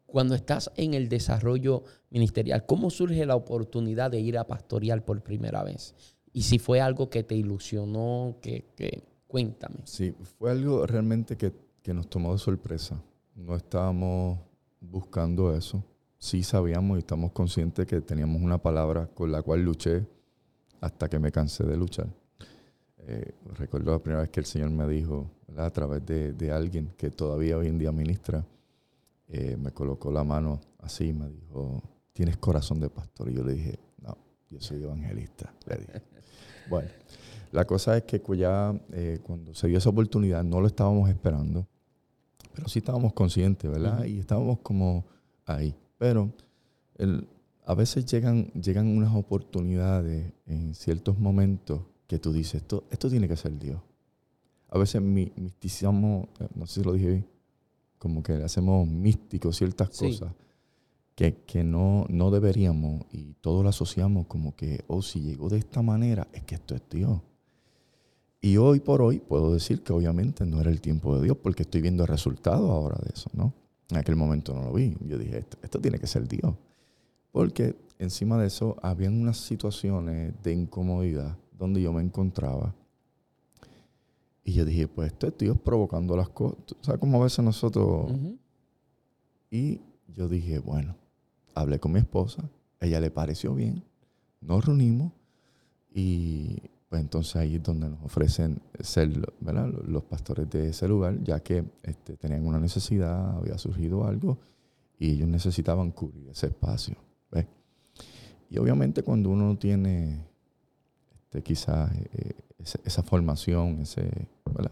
[0.06, 5.20] cuando estás en el desarrollo ministerial, ¿cómo surge la oportunidad de ir a pastorear por
[5.22, 5.96] primera vez?
[6.32, 9.80] Y si fue algo que te ilusionó, que, que cuéntame.
[9.84, 13.02] Sí, fue algo realmente que, que nos tomó de sorpresa.
[13.34, 14.38] No estábamos
[14.82, 15.84] buscando eso.
[16.18, 20.06] Sí sabíamos y estamos conscientes que teníamos una palabra con la cual luché
[20.80, 22.08] hasta que me cansé de luchar.
[22.98, 25.66] Eh, recuerdo la primera vez que el Señor me dijo, ¿verdad?
[25.66, 28.44] a través de, de alguien que todavía hoy en día ministra,
[29.28, 33.30] eh, me colocó la mano así y me dijo, tienes corazón de pastor.
[33.30, 34.16] Y yo le dije, no,
[34.50, 35.52] yo soy evangelista.
[35.66, 36.02] Le dije.
[36.68, 36.88] Bueno,
[37.50, 41.66] la cosa es que ya eh, cuando se dio esa oportunidad no lo estábamos esperando,
[42.54, 44.04] pero sí estábamos conscientes, ¿verdad?
[44.04, 45.04] Y estábamos como
[45.46, 45.74] ahí.
[45.98, 46.32] Pero
[46.98, 47.26] el-
[47.64, 53.28] a veces llegan, llegan unas oportunidades en ciertos momentos que tú dices, esto, esto tiene
[53.28, 53.80] que ser Dios.
[54.68, 57.26] A veces mi, misticizamos, eh, no sé si lo dije bien,
[57.98, 60.06] como que le hacemos místicos ciertas Sí.
[60.08, 60.32] cosas
[61.14, 65.58] que, que no, no deberíamos y todo lo asociamos como que, oh, si llegó de
[65.58, 67.20] esta manera, es que esto es Dios.
[68.44, 71.62] Y hoy por hoy puedo decir que obviamente no era el tiempo de Dios porque
[71.62, 73.54] estoy viendo el resultado ahora de eso, ¿no?
[73.88, 74.96] En aquel momento no lo vi.
[75.06, 76.52] Yo dije, esto, esto tiene que ser Dios.
[77.30, 82.74] Porque encima de eso habían unas situaciones de incomodidad donde yo me encontraba.
[84.44, 86.58] Y yo dije, pues esto es Dios provocando las cosas.
[86.80, 88.10] ¿Sabes cómo a veces nosotros...
[89.52, 90.96] Y yo dije, bueno,
[91.54, 92.42] hablé con mi esposa,
[92.80, 93.84] ella le pareció bien,
[94.40, 95.12] nos reunimos
[95.94, 96.56] y
[96.92, 99.08] pues entonces ahí es donde nos ofrecen ser
[99.40, 99.66] ¿verdad?
[99.86, 104.36] los pastores de ese lugar, ya que este, tenían una necesidad, había surgido algo
[104.98, 106.96] y ellos necesitaban cubrir ese espacio.
[107.30, 107.46] ¿ves?
[108.50, 110.22] Y obviamente cuando uno no tiene
[111.14, 114.28] este, quizás eh, esa, esa formación, ese,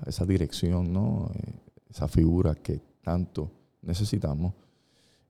[0.06, 1.30] esa dirección, ¿no?
[1.34, 1.54] Eh,
[1.88, 3.50] esa figura que tanto
[3.80, 4.52] necesitamos,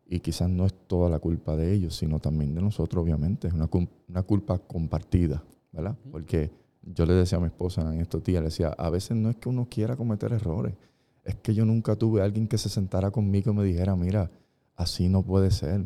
[0.09, 3.47] y quizás no es toda la culpa de ellos, sino también de nosotros, obviamente.
[3.47, 3.69] Es una,
[4.09, 5.97] una culpa compartida, ¿verdad?
[6.11, 9.31] Porque yo le decía a mi esposa en estos días, le decía, a veces no
[9.31, 10.75] es que uno quiera cometer errores,
[11.25, 14.31] es que yo nunca tuve a alguien que se sentara conmigo y me dijera, mira,
[14.77, 15.85] así no puede ser.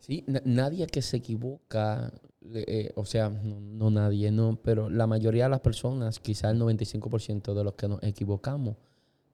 [0.00, 2.12] Sí, na- nadie que se equivoca,
[2.52, 6.52] eh, eh, o sea, no, no nadie, no, pero la mayoría de las personas, quizás
[6.52, 8.76] el 95% de los que nos equivocamos,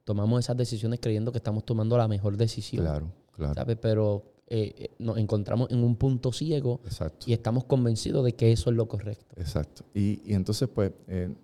[0.04, 3.54] tomamos esas decisiones creyendo que estamos tomando la mejor decisión, Claro, claro.
[3.54, 3.76] ¿sabes?
[3.80, 7.26] Pero eh, eh, nos encontramos en un punto ciego Exacto.
[7.28, 9.34] y estamos convencidos de que eso es lo correcto.
[9.36, 9.84] Exacto.
[9.92, 11.34] Y, y entonces, pues, eh,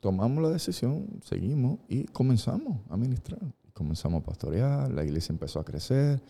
[0.00, 3.40] tomamos la decisión, seguimos y comenzamos a ministrar.
[3.74, 6.22] Comenzamos a pastorear, la iglesia empezó a crecer,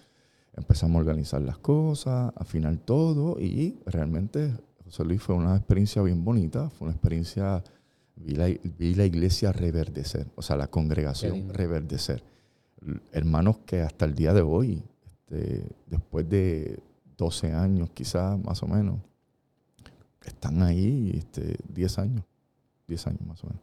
[0.56, 4.52] empezamos a organizar las cosas, a afinar todo y realmente,
[4.84, 7.62] José Luis, fue una experiencia bien bonita, fue una experiencia,
[8.16, 12.24] vi la, vi la iglesia reverdecer, o sea, la congregación reverdecer.
[13.12, 14.82] Hermanos que hasta el día de hoy,
[15.26, 16.78] este, después de
[17.16, 19.00] 12 años quizás, más o menos,
[20.24, 22.24] están ahí este, 10 años,
[22.86, 23.62] 10 años más o menos.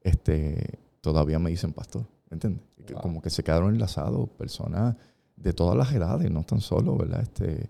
[0.00, 2.62] Este, todavía me dicen pastor, ¿me entiendes?
[2.92, 3.00] Wow.
[3.00, 4.96] Como que se quedaron enlazados personas
[5.36, 7.22] de todas las edades, no tan solo, ¿verdad?
[7.22, 7.68] Este,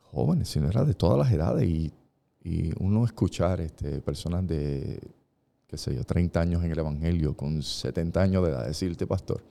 [0.00, 1.92] jóvenes, sino era de todas las edades y,
[2.42, 5.00] y uno escuchar este, personas de,
[5.66, 9.42] qué sé yo, 30 años en el Evangelio, con 70 años de edad, decirte pastor,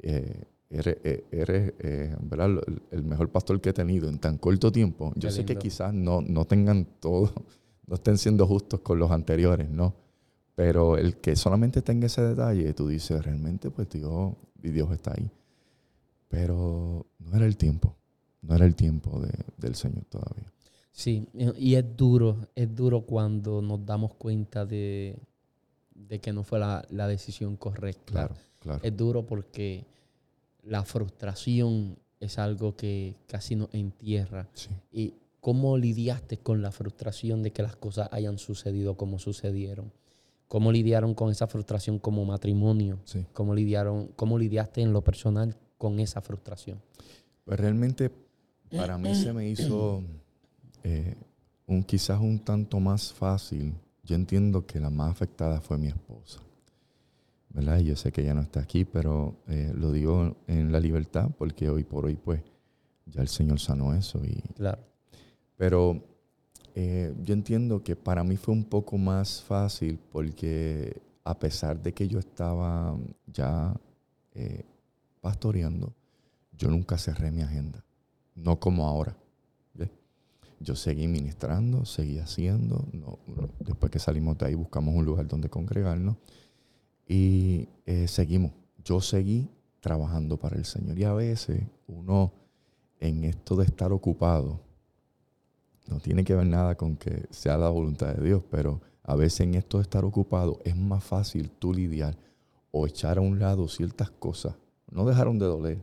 [0.00, 2.50] eh, eres, eh, eres, eh, ¿verdad?
[2.90, 5.12] el, mejor pastor que he tenido en tan corto tiempo.
[5.16, 7.32] Yo Qué sé que quizás no, no tengan todo,
[7.86, 9.94] no estén siendo justos con los anteriores, ¿no?
[10.54, 15.12] Pero el que solamente tenga ese detalle, tú dices, realmente, pues Dios, y Dios está
[15.16, 15.30] ahí.
[16.28, 17.96] Pero no era el tiempo,
[18.42, 20.52] no era el tiempo de- del Señor todavía.
[20.92, 25.16] Sí, y es duro, es duro cuando nos damos cuenta de,
[25.94, 28.28] de que no fue la, la decisión correcta.
[28.58, 28.80] Claro.
[28.82, 29.86] Es duro porque
[30.68, 34.48] la frustración es algo que casi nos entierra.
[34.92, 39.92] ¿Y cómo lidiaste con la frustración de que las cosas hayan sucedido como sucedieron?
[40.46, 43.00] ¿Cómo lidiaron con esa frustración como matrimonio?
[43.32, 46.80] ¿Cómo, lidiaron, ¿Cómo lidiaste en lo personal con esa frustración?
[47.44, 48.10] Pues realmente
[48.74, 50.02] para mí se me hizo
[50.84, 51.16] eh,
[51.66, 53.74] un, quizás un tanto más fácil.
[54.02, 56.40] Yo entiendo que la más afectada fue mi esposa.
[57.50, 57.78] ¿Verdad?
[57.78, 61.70] Yo sé que ella no está aquí, pero eh, lo digo en la libertad porque
[61.70, 62.42] hoy por hoy, pues,
[63.06, 64.24] ya el Señor sanó eso.
[64.24, 64.82] Y, claro.
[65.56, 66.02] Pero
[66.74, 71.92] eh, yo entiendo que para mí fue un poco más fácil porque a pesar de
[71.92, 72.96] que yo estaba
[73.26, 73.74] ya
[74.34, 74.64] eh,
[75.20, 75.92] pastoreando,
[76.52, 77.84] yo nunca cerré mi agenda,
[78.34, 79.16] no como ahora.
[80.60, 82.84] Yo seguí ministrando, seguí haciendo.
[83.60, 86.16] después que salimos de ahí buscamos un lugar donde congregarnos
[87.08, 88.52] y eh, seguimos.
[88.84, 89.48] Yo seguí
[89.80, 90.98] trabajando para el Señor.
[90.98, 92.32] Y a veces uno
[93.00, 94.60] en esto de estar ocupado,
[95.88, 99.40] no tiene que ver nada con que sea la voluntad de Dios, pero a veces
[99.40, 102.16] en esto de estar ocupado es más fácil tú lidiar
[102.70, 104.54] o echar a un lado ciertas cosas.
[104.90, 105.78] No dejaron de doler,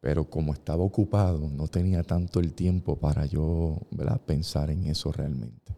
[0.00, 4.20] pero como estaba ocupado, no tenía tanto el tiempo para yo ¿verdad?
[4.20, 5.76] pensar en eso realmente.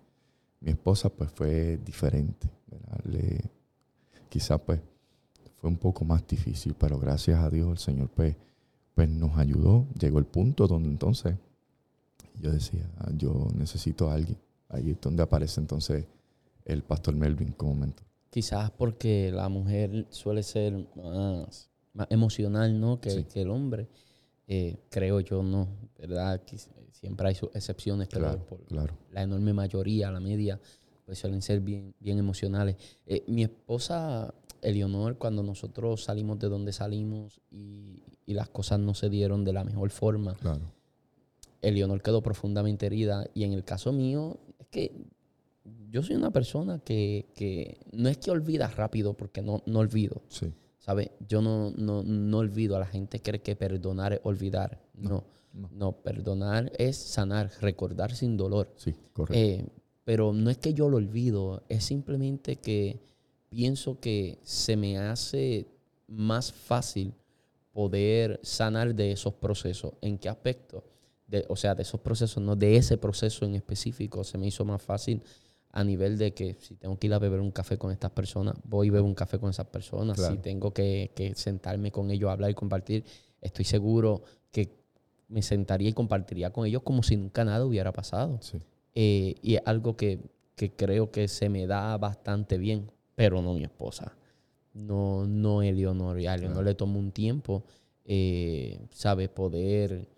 [0.61, 2.49] Mi esposa pues fue diferente.
[4.29, 4.81] Quizás pues
[5.61, 8.37] fue un poco más difícil, pero gracias a Dios el Señor pues,
[8.95, 9.87] pues nos ayudó.
[9.99, 11.37] Llegó el punto donde entonces
[12.41, 14.39] yo decía, ah, yo necesito a alguien.
[14.69, 16.07] Ahí es donde aparece entonces
[16.65, 18.07] el pastor Melvin como mentor.
[18.31, 23.01] Quizás porque la mujer suele ser más, más emocional ¿no?
[23.01, 23.89] que, que el hombre.
[24.49, 25.69] Eh, creo yo, no,
[25.99, 26.41] ¿verdad?
[26.93, 28.61] Siempre hay excepciones, pero por
[29.11, 30.61] la enorme mayoría, la media,
[31.07, 32.77] pues suelen ser bien, bien emocionales.
[33.07, 39.09] Eh, mi esposa, Eleonor, cuando nosotros salimos de donde salimos y, las cosas no se
[39.09, 40.73] dieron de la mejor forma, claro.
[41.63, 43.31] Eleonor quedó profundamente herida.
[43.35, 44.93] Y en el caso mío, es que
[45.91, 50.23] yo soy una persona que, no es que olvida rápido, porque no, no olvido.
[50.29, 50.53] Sí.
[50.79, 51.11] ¿Sabes?
[51.27, 52.77] Yo no, no, olvido.
[52.77, 54.83] A la gente cree que perdonar es olvidar.
[54.95, 55.25] No.
[55.73, 58.75] No, perdonar es sanar, recordar sin dolor.
[58.77, 59.35] Sí, correcto.
[59.35, 59.67] Eh,
[60.07, 63.01] pero no es que yo lo olvido, es simplemente que
[63.49, 65.67] pienso que se me hace
[66.07, 67.13] más fácil
[67.73, 69.95] poder sanar de esos procesos.
[70.01, 70.85] ¿En qué aspecto?
[71.49, 74.81] o sea, de esos procesos, no de ese proceso en específico, se me hizo más
[74.81, 75.21] fácil
[75.73, 78.55] a nivel de que si tengo que ir a beber un café con estas personas,
[78.63, 80.21] voy y bebo un café con esas personas.
[80.21, 83.05] Si tengo que, que, sentarme con ellos, hablar y compartir,
[83.41, 84.73] estoy seguro que
[85.27, 88.39] me sentaría y compartiría con ellos como si nunca nada hubiera pasado.
[88.41, 88.63] Sí.
[88.99, 90.21] Eh, y es algo que,
[90.75, 94.17] creo que se me da bastante bien, pero no mi esposa.
[94.73, 96.17] No, no Eleonor.
[96.17, 97.65] A Eleonor le tomó un tiempo,
[98.07, 99.29] eh, ¿sabes?
[99.29, 100.09] Poder,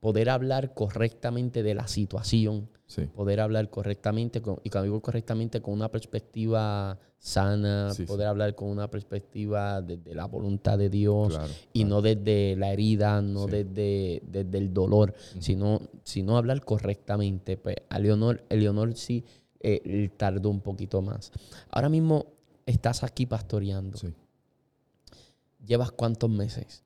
[0.00, 2.68] poder hablar correctamente de la situación
[3.14, 8.68] poder hablar correctamente, con, y cuando digo correctamente, con una perspectiva sana, poder hablar con
[8.68, 11.38] una perspectiva desde la voluntad de Dios
[11.72, 17.56] y no desde la herida, no desde, desde, el dolor, sino, sino hablar correctamente.
[17.56, 19.24] Pues a Leonor, Leonor sí
[19.60, 21.30] eh, tardó un poquito más.
[21.70, 22.26] Ahora mismo
[22.66, 23.98] estás aquí pastoreando.
[25.64, 26.82] ¿Llevas cuántos meses?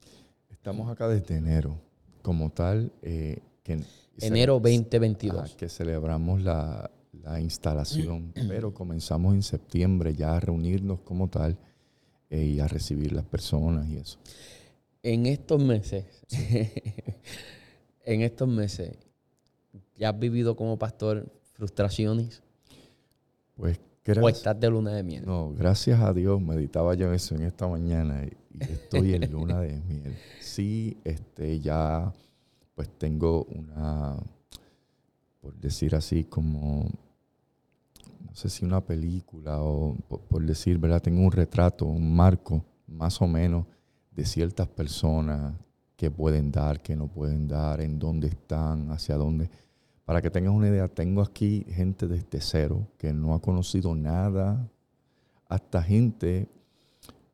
[0.50, 1.78] Estamos acá desde enero.
[2.24, 3.78] Como tal, eh, que
[4.18, 5.56] Enero 2022.
[5.56, 6.90] que celebramos la,
[7.38, 11.58] instalación, pero comenzamos en septiembre ya a reunirnos como tal
[12.30, 14.18] eh, y a recibir las personas y eso.
[15.02, 16.06] En estos meses,
[18.06, 18.96] en estos meses,
[19.94, 22.42] ¿ya has vivido como pastor frustraciones?
[23.54, 23.78] Pues
[24.20, 25.24] ¿O estás de luna de miel?
[25.24, 29.60] No, gracias a Dios, meditaba yo eso en esta mañana y, y estoy en luna
[29.60, 30.14] de miel.
[30.40, 32.12] Sí, este, ya
[32.74, 34.16] pues tengo una,
[35.40, 36.88] por decir así, como,
[38.24, 39.96] no sé si una película o
[40.28, 41.02] por, decir, ¿verdad?
[41.02, 43.66] Tengo un retrato, un marco más o menos
[44.10, 45.54] de ciertas personas
[45.96, 49.48] que pueden dar, que no pueden dar, en dónde están, hacia dónde.
[50.04, 54.70] Para que tengas una idea, tengo aquí gente desde cero que no ha conocido nada,
[55.48, 56.48] hasta gente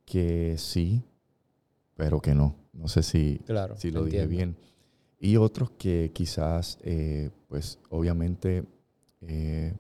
[0.05, 1.03] que sí,
[1.97, 2.57] pero que no.
[2.73, 4.57] No sé si, claro, si lo dije bien
[5.21, 8.65] y otros que quizás, eh, pues obviamente,
[9.21, 9.75] eh,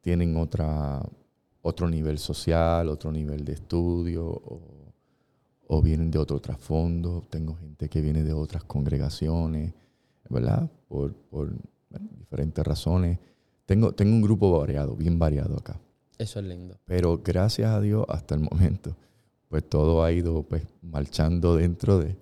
[0.00, 1.02] tienen otra,
[1.60, 4.24] otro nivel social, otro nivel de estudio,
[5.66, 7.26] o, vienen de otro trasfondo.
[7.28, 9.74] Tengo gente que viene de otras congregaciones,
[10.32, 10.70] ¿verdad?
[10.88, 11.14] Por,
[12.18, 13.18] diferentes razones.
[13.66, 15.78] Tengo, tengo un grupo variado, bien variado acá.
[16.18, 16.78] Eso es lindo.
[16.84, 18.96] Pero gracias a Dios, hasta el momento,
[19.48, 22.16] pues todo ha ido pues marchando dentro de...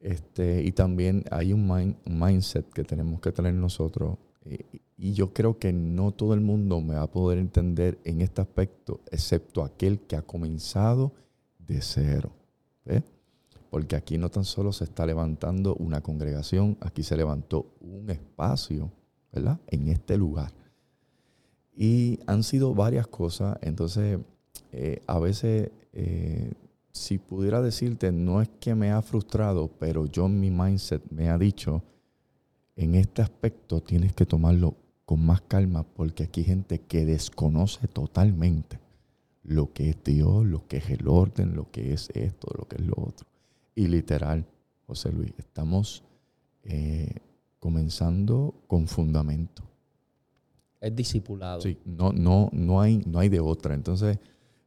[0.00, 4.18] Este, y también hay un, mindset que tenemos que tener nosotros.
[4.44, 4.64] Eh,
[4.96, 8.40] y yo creo que no todo el mundo me va a poder entender en este
[8.40, 11.12] aspecto, excepto aquel que ha comenzado
[11.58, 12.32] de cero.
[13.76, 18.90] Porque aquí no tan solo se está levantando una congregación, aquí se levantó un espacio,
[19.30, 19.60] ¿verdad?
[19.66, 20.50] En este lugar.
[21.76, 24.18] Y han sido varias cosas, entonces
[24.72, 26.54] eh, a veces, eh,
[26.90, 31.28] si pudiera decirte, no es que me ha frustrado, pero yo en mi mindset me
[31.28, 31.82] ha dicho,
[32.76, 34.74] en este aspecto tienes que tomarlo
[35.04, 38.80] con más calma porque aquí hay gente que desconoce totalmente
[39.42, 42.76] lo que es Dios, lo que es el orden, lo que es esto, lo que
[42.76, 43.35] es lo otro.
[43.76, 44.44] Y literal,
[44.86, 46.02] José Luis, estamos
[46.64, 47.14] eh,
[47.60, 49.62] comenzando con fundamento.
[50.80, 51.60] Es discipulado.
[51.60, 53.74] Sí, no, no, no, hay, no hay de otra.
[53.74, 54.18] Entonces,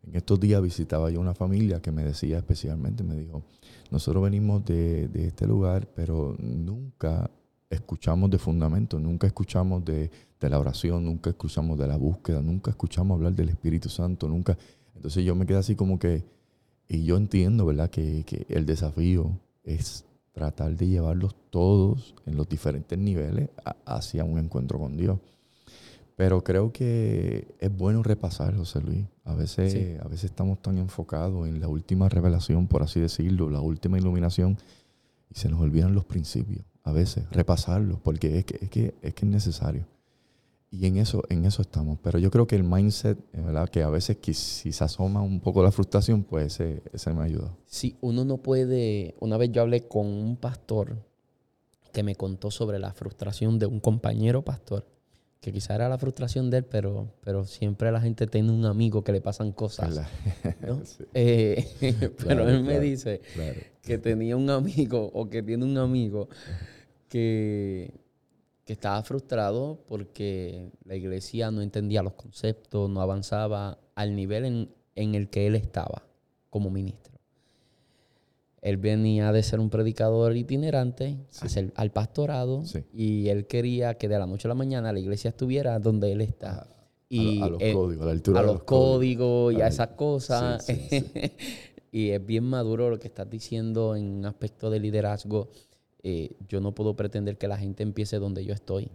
[0.03, 3.43] en estos días visitaba yo una familia que me decía especialmente, me dijo,
[3.89, 7.32] nosotros venimos de, de este lugar, pero nunca
[7.68, 12.72] escuchamos de fundamento, nunca escuchamos de, de, la oración, nunca escuchamos de la búsqueda, nunca
[12.72, 14.55] escuchamos hablar del Espíritu Santo, nunca.
[14.95, 16.24] Entonces yo me quedé así como que,
[16.89, 17.89] y yo entiendo, ¿verdad?
[17.89, 23.49] Que, que el desafío es tratar de llevarlos todos en los diferentes niveles
[23.85, 25.19] hacia un encuentro con Dios.
[26.15, 29.05] Pero creo que es bueno repasar, José Luis.
[29.23, 33.61] A veces, a veces estamos tan enfocados en la última revelación, por así decirlo, la
[33.61, 34.57] última iluminación,
[35.29, 36.65] y se nos olvidan los principios.
[36.83, 39.85] A veces, repasarlos, porque es que es, que, es, que es necesario.
[40.72, 41.97] Y en eso, en eso estamos.
[42.03, 43.70] Pero yo creo que el mindset, ¿verdad?
[43.70, 47.24] que a veces que si se asoma un poco la frustración, pues ese, ese me
[47.24, 47.55] ayuda.
[47.65, 49.15] Sí, uno no puede.
[49.20, 50.97] Una vez yo hablé con un pastor
[51.91, 54.86] que me contó sobre la frustración de un compañero pastor
[55.41, 59.03] que quizá era la frustración de él, pero, pero siempre la gente tiene un amigo
[59.03, 60.01] que le pasan cosas.
[61.13, 63.22] Eh, pero él me dice
[63.82, 66.30] que tenía un amigo o que tiene un amigo
[67.07, 67.91] que,
[68.70, 74.70] que estaba frustrado porque la iglesia no entendía los conceptos, no avanzaba al nivel en,
[74.93, 76.03] en el que él estaba
[76.51, 77.11] como ministro.
[78.61, 81.17] Él venía de ser un predicador itinerante
[81.74, 82.61] al pastorado
[82.93, 86.22] y él quería que de la noche a la mañana la iglesia estuviera donde él
[86.22, 86.67] está.
[87.09, 90.67] y a, los códigos, a la altura a los, códigos, y a esas cosas.
[91.91, 95.49] y es bien maduro lo que estás diciendo en un aspecto de liderazgo.
[96.03, 98.91] Eh, yo no puedo pretender que la gente empiece donde yo estoy.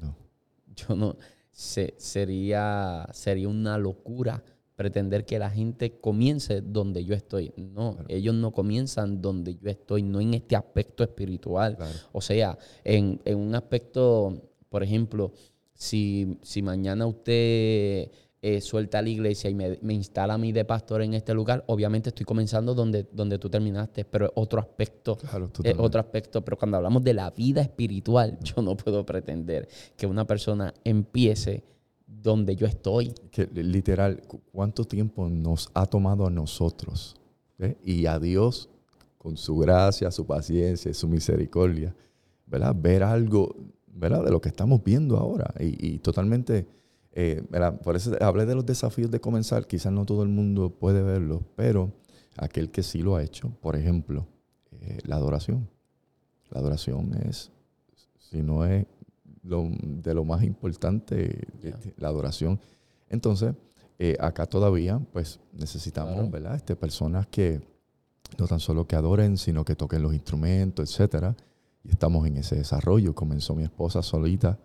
[0.74, 1.16] Yo no.
[1.50, 4.42] sería, sería una locura
[4.76, 7.52] pretender que la gente comience donde yo estoy.
[7.56, 11.78] No, ellos no comienzan donde yo estoy, no en este aspecto espiritual.
[12.12, 15.32] O sea, en, un aspecto, por ejemplo,
[15.74, 18.10] si, si mañana usted
[18.46, 22.10] eh, suelta la iglesia y me, instala a mí de pastor en este lugar, obviamente
[22.10, 25.16] estoy comenzando donde, donde tú terminaste, pero otro aspecto,
[25.78, 29.66] otro aspecto, pero cuando hablamos de la vida espiritual, yo no puedo pretender
[29.96, 31.64] que una persona empiece
[32.06, 33.14] donde yo estoy.
[33.30, 34.20] Que, literal,
[34.52, 37.16] ¿cuánto tiempo nos ha tomado a nosotros
[37.82, 38.68] y a Dios
[39.16, 41.96] con su gracia, su paciencia, su misericordia,
[42.44, 42.76] ¿verdad?
[42.78, 44.22] Ver algo, ¿verdad?
[44.22, 46.66] De lo que estamos viendo ahora y, totalmente,
[47.14, 47.42] eh,
[47.82, 51.42] Por eso hablé de los desafíos de comenzar, quizás no todo el mundo puede verlo,
[51.56, 51.92] pero
[52.36, 54.26] aquel que sí lo ha hecho, por ejemplo,
[54.72, 55.68] eh, la adoración.
[56.50, 57.50] La adoración es,
[58.18, 58.86] si no es
[59.42, 62.58] de lo más importante, este, la adoración.
[63.08, 63.54] Entonces,
[63.98, 66.56] eh, acá todavía, pues necesitamos, ¿verdad?
[66.56, 67.60] Este, personas que
[68.38, 71.36] no tan solo que adoren, sino que toquen los instrumentos, etcétera.
[71.84, 73.14] Y estamos en ese desarrollo.
[73.14, 74.58] Comenzó mi esposa solita,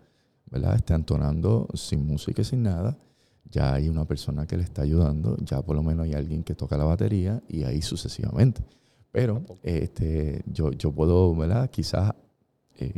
[0.50, 0.76] ¿verdad?
[0.76, 2.98] Este, entonando sin música y sin nada.
[3.44, 6.54] Ya hay una persona que le está ayudando, ya por lo menos hay alguien que
[6.54, 8.62] toca la batería y ahí sucesivamente.
[9.10, 11.68] Pero este, yo, yo puedo, ¿verdad?
[11.68, 12.14] Quizás
[12.76, 12.94] eh,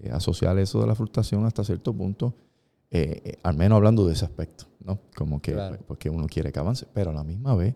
[0.00, 2.34] eh, asociar eso de la frustración hasta cierto punto,
[2.90, 5.00] eh, eh, al menos hablando de ese aspecto, ¿no?
[5.16, 7.74] Como que porque uno quiere que avance, pero a la misma vez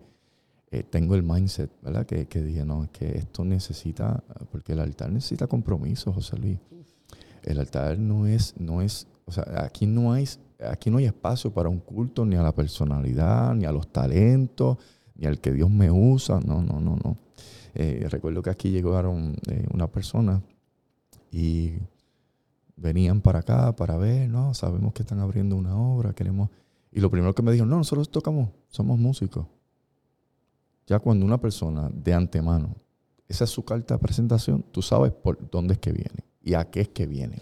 [0.89, 2.03] tengo el mindset, ¿verdad?
[2.07, 6.57] Que, que dije, no, que esto necesita, porque el altar necesita compromiso, José Luis.
[7.43, 10.27] El altar no es, no es, o sea, aquí no hay,
[10.59, 14.77] aquí no hay espacio para un culto ni a la personalidad, ni a los talentos,
[15.15, 17.17] ni al que Dios me usa, no, no, no, no.
[18.09, 19.35] recuerdo que aquí llegaron
[19.73, 20.41] una persona
[21.31, 21.73] y
[22.75, 26.49] venían para acá para ver, no, sabemos que están abriendo una obra, queremos...
[26.91, 29.47] Y lo primero que me dijeron, no, nosotros tocamos, somos músicos.
[30.85, 32.75] Ya cuando una persona de antemano,
[33.27, 36.65] esa es su carta de presentación, tú sabes por dónde es que viene y a
[36.65, 37.41] qué es que viene.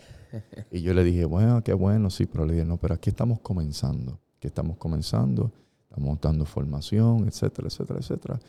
[0.72, 3.40] Y yo le dije, bueno, qué bueno, sí, pero le dije, no, pero aquí estamos
[3.42, 5.52] comenzando, que estamos comenzando,
[5.90, 8.40] estamos dando formación, etcétera, etcétera, etcétera.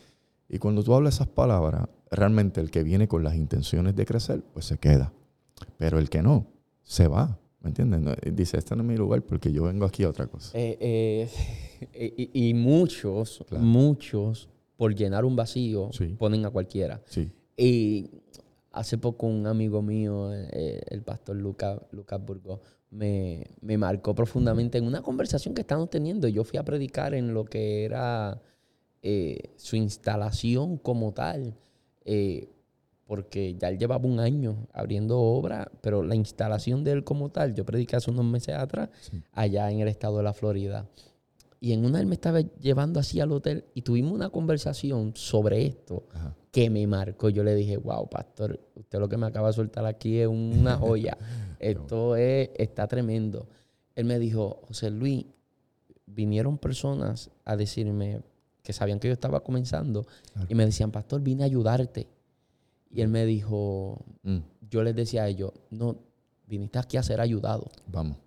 [0.48, 4.42] Y cuando tú hablas esas palabras, realmente el que viene con las intenciones de crecer,
[4.52, 5.12] pues se queda.
[5.78, 6.46] Pero el que no,
[6.82, 7.38] se va.
[7.60, 8.16] ¿Me entiendes?
[8.34, 10.50] dice, este no es mi lugar porque yo vengo aquí a otra cosa.
[10.58, 11.28] Eh,
[11.92, 17.00] eh, y, muchos, muchos, por llenar un vacío, ponen a cualquiera.
[17.06, 17.30] Sí.
[17.56, 18.10] Y
[18.72, 22.60] hace poco un amigo mío, eh, el pastor Lucas Lucas Burgos,
[22.90, 26.28] me, me, marcó profundamente en una conversación que estábamos teniendo.
[26.28, 28.40] Yo fui a predicar en lo que era
[29.56, 31.56] su instalación como tal
[33.12, 37.54] porque ya él llevaba un año abriendo obra, pero la instalación de él como tal,
[37.54, 38.88] yo prediqué hace unos meses atrás,
[39.32, 40.88] allá en el estado de la Florida.
[41.60, 45.66] Y en una él me estaba llevando así al hotel y tuvimos una conversación sobre
[45.66, 46.04] esto
[46.52, 47.30] que me marcó.
[47.30, 50.76] Yo le dije, wow, pastor, usted lo que me acaba de soltar aquí es una
[50.76, 51.18] joya.
[51.58, 53.48] esto es, está tremendo.
[53.96, 55.24] Él me dijo, José Luis,
[56.06, 58.20] vinieron personas a decirme
[58.62, 60.06] que sabían que yo estaba comenzando
[60.48, 62.06] y me decían, pastor, vine a ayudarte
[62.90, 64.38] y él me dijo, mm.
[64.70, 65.96] yo les decía a ellos, no,
[66.46, 67.70] viniste aquí a ser ayudado.
[67.86, 68.18] Vamos.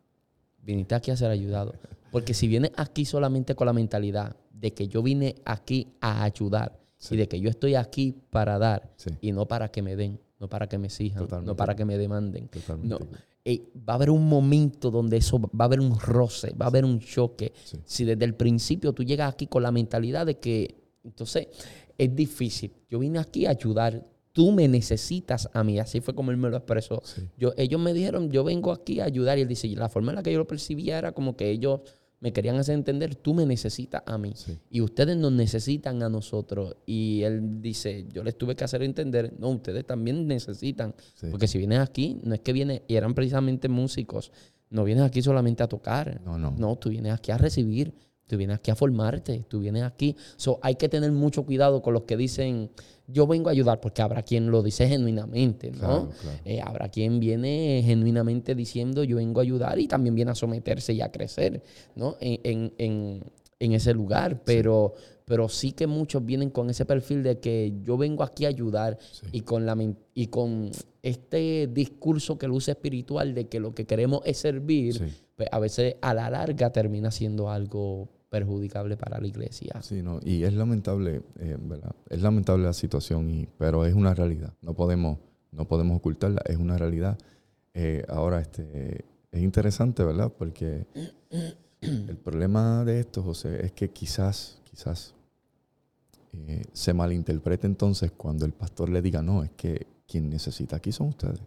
[0.64, 1.76] Viniste aquí a ser ayudado.
[2.12, 6.85] Porque si vienes aquí solamente con la mentalidad de que yo vine aquí a ayudar
[7.12, 8.92] y de que yo estoy aquí para dar
[9.22, 11.98] y no para que me den, no para que me exijan, no para que me
[11.98, 12.50] demanden.
[12.84, 13.00] No,
[13.44, 16.70] eh, va a haber un momento donde eso va a haber un roce, va a
[16.70, 17.54] haber un choque.
[17.86, 21.48] Si desde el principio tú llegas aquí con la mentalidad de que, entonces,
[21.98, 22.74] es difícil.
[22.90, 25.80] Yo vine aquí a ayudar, tú me necesitas a mí.
[25.80, 27.04] Así fue como él me lo expresó.
[27.38, 29.38] Yo, ellos me dijeron, yo vengo aquí a ayudar.
[29.38, 31.82] Y él dice, la forma en la que yo lo percibía era como que ellos
[32.26, 34.34] me querían hacer entender, tú me necesitas a mí.
[34.72, 36.76] Y ustedes nos necesitan a nosotros.
[36.88, 40.96] Y él dice, yo les tuve que hacer entender, no, ustedes también necesitan.
[41.30, 44.32] Porque si vienes aquí, no es que vienen, y eran precisamente músicos,
[44.72, 46.20] no vienes aquí solamente a tocar.
[46.26, 46.50] No, no.
[46.58, 47.94] No, tú vienes aquí a recibir.
[48.26, 50.16] Tú vienes aquí a formarte, tú vienes aquí.
[50.36, 52.72] So, hay que tener mucho cuidado con los que dicen,
[53.08, 56.10] yo vengo a ayudar, porque habrá quien lo dice genuinamente, ¿no?
[56.44, 60.94] Eh, habrá quien viene genuinamente diciendo, yo vengo a ayudar y también viene a someterse
[60.94, 61.62] y a crecer,
[61.96, 62.18] ¿no?
[62.20, 63.24] En,
[63.60, 64.42] ese lugar.
[64.44, 65.04] Pero, sí.
[65.26, 68.98] pero sí que muchos vienen con ese perfil de que yo vengo aquí a ayudar
[69.32, 69.78] y, con la,
[70.14, 70.72] y con
[71.04, 75.96] este discurso que luce espiritual de que lo que queremos es servir, pues a veces
[76.02, 79.82] a la larga termina siendo algo perjudicable para la iglesia.
[79.82, 81.96] Sí, no, y es lamentable, eh, ¿verdad?
[82.10, 84.54] Es lamentable la situación, y, pero es una realidad.
[84.62, 85.20] No podemos,
[85.52, 87.18] no podemos ocultarla, es una realidad.
[87.74, 90.32] Eh, ahora, este, es interesante, ¿verdad?
[90.38, 90.86] Porque
[91.82, 95.14] el problema de esto, José, es que quizás, quizás
[96.34, 100.92] eh, se malinterprete entonces cuando el pastor le diga, no, es que quien necesita aquí
[100.92, 101.42] son ustedes.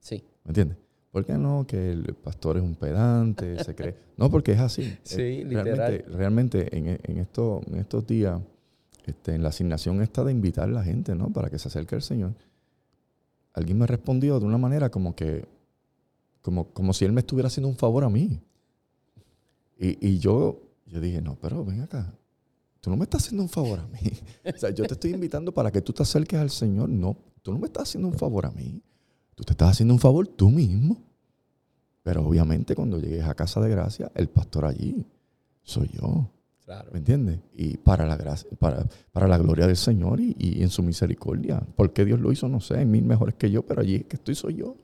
[0.00, 0.22] Sí.
[0.44, 0.78] ¿Me entiendes?
[1.14, 1.64] ¿Por qué no?
[1.64, 3.94] Que el pastor es un pedante, se cree.
[4.16, 4.98] No, porque es así.
[5.04, 6.04] Sí, eh, literal.
[6.08, 8.40] Realmente, en, en, esto, en estos días,
[9.06, 11.32] este, en la asignación está de invitar a la gente, ¿no?
[11.32, 12.34] Para que se acerque al Señor.
[13.52, 15.46] Alguien me respondió de una manera como que,
[16.42, 18.40] como, como si él me estuviera haciendo un favor a mí.
[19.78, 22.12] Y, y yo, yo dije, no, pero ven acá.
[22.80, 24.00] Tú no me estás haciendo un favor a mí.
[24.52, 26.88] o sea, yo te estoy invitando para que tú te acerques al Señor.
[26.88, 28.82] No, tú no me estás haciendo un favor a mí.
[29.34, 31.02] Tú te estás haciendo un favor tú mismo.
[32.02, 35.06] Pero obviamente cuando llegues a casa de gracia, el pastor allí
[35.62, 36.30] soy yo.
[36.92, 37.40] ¿Me entiendes?
[37.54, 41.62] Y para la, gracia, para, para la gloria del Señor y, en su misericordia.
[41.76, 44.56] Porque Dios lo hizo, no sé, mil mejores que yo, pero allí que estoy soy
[44.56, 44.76] yo.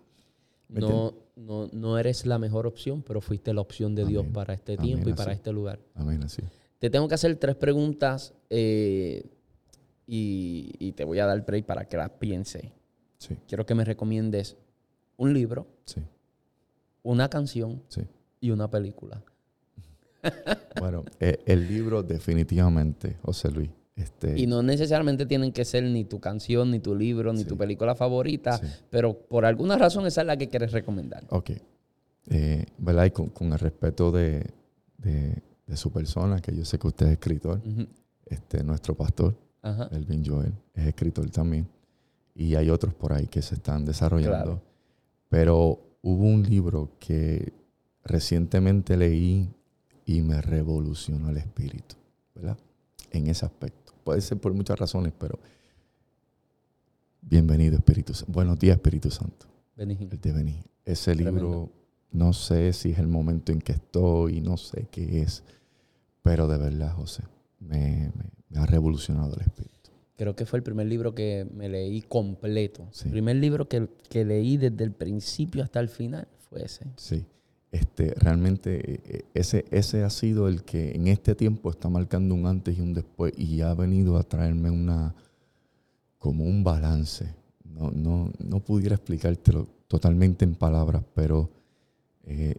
[0.68, 4.77] No, no, no, eres la mejor opción, pero fuiste la opción de Dios para este
[4.77, 5.81] tiempo y para este lugar.
[5.94, 6.43] Amén, así.
[6.78, 9.24] Te tengo que hacer tres preguntas eh,
[10.06, 12.64] y, y, te voy a dar break para que las pienses.
[13.47, 14.56] Quiero que me recomiendes
[15.16, 15.66] un libro,
[17.02, 17.82] una canción
[18.40, 19.22] y una película.
[20.80, 23.70] bueno, eh, el libro definitivamente, José Luis.
[23.97, 24.38] Este...
[24.38, 27.94] Y no necesariamente tienen que ser ni tu canción, ni tu libro, ni tu película
[27.94, 31.24] favorita, pero por alguna razón esa es la que quieres recomendar.
[31.28, 31.51] Ok.
[32.30, 33.05] Eh, ¿Verdad?
[33.06, 34.51] Y con, el respeto de,
[35.74, 37.60] su persona, que yo sé que usted es escritor,
[38.24, 39.36] este, nuestro pastor,
[39.90, 41.68] Elvin Joel, es escritor también
[42.41, 44.62] y hay otros por ahí que se están desarrollando.
[45.29, 47.53] Pero hubo un libro que
[48.03, 49.51] recientemente leí
[50.07, 51.97] y me revolucionó el espíritu,
[52.35, 52.57] ¿verdad?
[53.11, 53.93] En ese aspecto.
[54.05, 55.39] Puede ser por muchas razones, pero
[57.21, 58.33] bienvenido Espíritu Santo.
[58.33, 59.45] Buenos días Espíritu Santo.
[59.77, 60.55] El de
[60.87, 61.71] Ese libro,
[62.11, 65.45] no sé si es el momento en que estoy, no sé qué es,
[66.23, 67.23] pero de verdad, José,
[67.59, 68.11] me
[68.55, 69.80] ha revolucionado el espíritu.
[70.20, 72.86] Creo que fue el primer libro que me leí completo.
[73.06, 76.84] El primer libro que, leí desde el principio hasta el final fue ese.
[76.98, 77.24] Sí.
[77.72, 82.34] Este, realmente eh, eh, ese, ese ha sido el que en este tiempo está marcando
[82.34, 85.14] un antes y un después y ha venido a traerme una,
[86.18, 87.34] como un balance.
[87.64, 91.48] No, no, no pudiera explicártelo totalmente en palabras, pero
[92.24, 92.56] eh,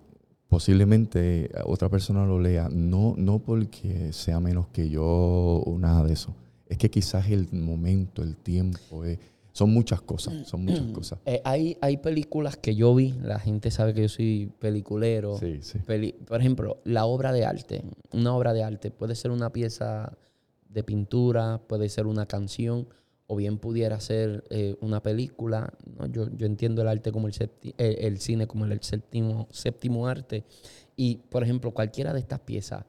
[0.47, 6.13] posiblemente otra persona lo lea, no, no porque sea menos que yo o nada de
[6.13, 6.35] eso.
[6.72, 9.19] Es que quizás el momento, el tiempo, eh,
[9.52, 11.19] son muchas cosas, son muchas cosas.
[11.26, 15.38] Eh, hay, hay películas que yo vi, la gente sabe que yo soy peliculero.
[15.38, 15.80] Sí, sí.
[16.26, 17.84] por ejemplo, la obra de arte.
[18.14, 20.18] Una obra de arte puede ser una pieza
[20.69, 22.88] de pintura, puede ser una canción,
[23.27, 25.73] o bien pudiera ser eh, una película.
[26.10, 27.34] Yo, entiendo el arte como el,
[27.80, 30.45] el, cine como el séptimo, séptimo arte.
[30.95, 32.85] Y, por ejemplo, cualquiera de estas piezas,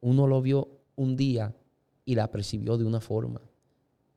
[0.00, 1.54] uno lo vio un día
[2.08, 3.42] y la percibió de una forma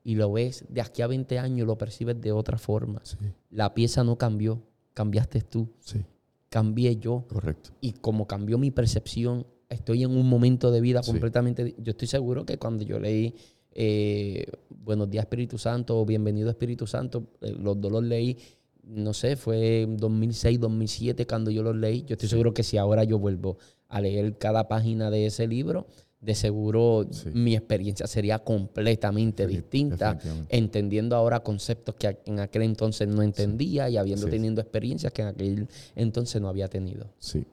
[0.01, 3.01] y lo ves de aquí a 20 años lo percibes de otra forma.
[3.49, 4.63] La pieza no cambió,
[4.93, 5.67] cambiaste tú.
[5.81, 6.05] Sí.
[6.47, 7.25] Cambié yo.
[7.27, 7.71] Correcto.
[7.81, 11.75] Y como cambió mi percepción, estoy en un momento de vida completamente...
[11.79, 13.35] Yo estoy seguro que cuando yo leí
[13.73, 18.37] eh, Buenos días Espíritu Santo o Bienvenido Espíritu Santo, eh, los dos los leí,
[18.83, 22.03] no sé, fue en 2006, 2007 cuando yo los leí.
[22.03, 23.57] Yo estoy seguro que si ahora yo vuelvo
[23.89, 25.87] a leer cada página de ese libro,
[26.21, 30.19] de seguro mi experiencia sería completamente distinta,
[30.49, 35.27] entendiendo ahora conceptos que en aquel entonces no entendía y habiendo tenido experiencias que en
[35.29, 37.09] aquel entonces no había tenido.
[37.17, 37.43] Sí.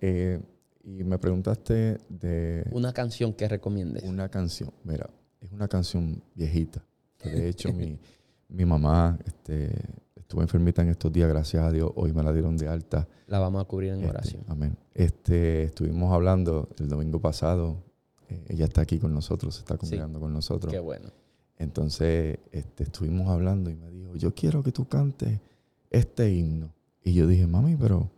[0.00, 0.40] Eh,
[0.82, 2.64] y me preguntaste de...
[2.72, 4.02] Una canción que recomiendes.
[4.02, 5.08] Una canción, mira,
[5.40, 6.84] es una canción viejita.
[7.18, 7.98] Que de hecho mi,
[8.48, 9.70] mi mamá este,
[10.14, 13.06] estuvo enfermita en estos días, gracias a Dios, hoy me la dieron de alta.
[13.28, 14.44] La vamos a cubrir en este, oración.
[14.48, 14.76] Amén.
[14.96, 17.76] Este, estuvimos hablando el domingo pasado,
[18.30, 20.72] eh, ella está aquí con nosotros, está congregando con nosotros.
[20.72, 21.10] Qué bueno.
[21.58, 25.38] Entonces este, estuvimos hablando y me dijo, yo quiero que tú cantes
[25.90, 26.72] este himno.
[27.04, 28.10] Y yo dije, mami, pero,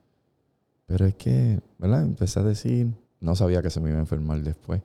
[0.87, 2.05] pero es que, ¿verdad?
[2.05, 4.81] Empecé a decir, no sabía que se me iba a enfermar después.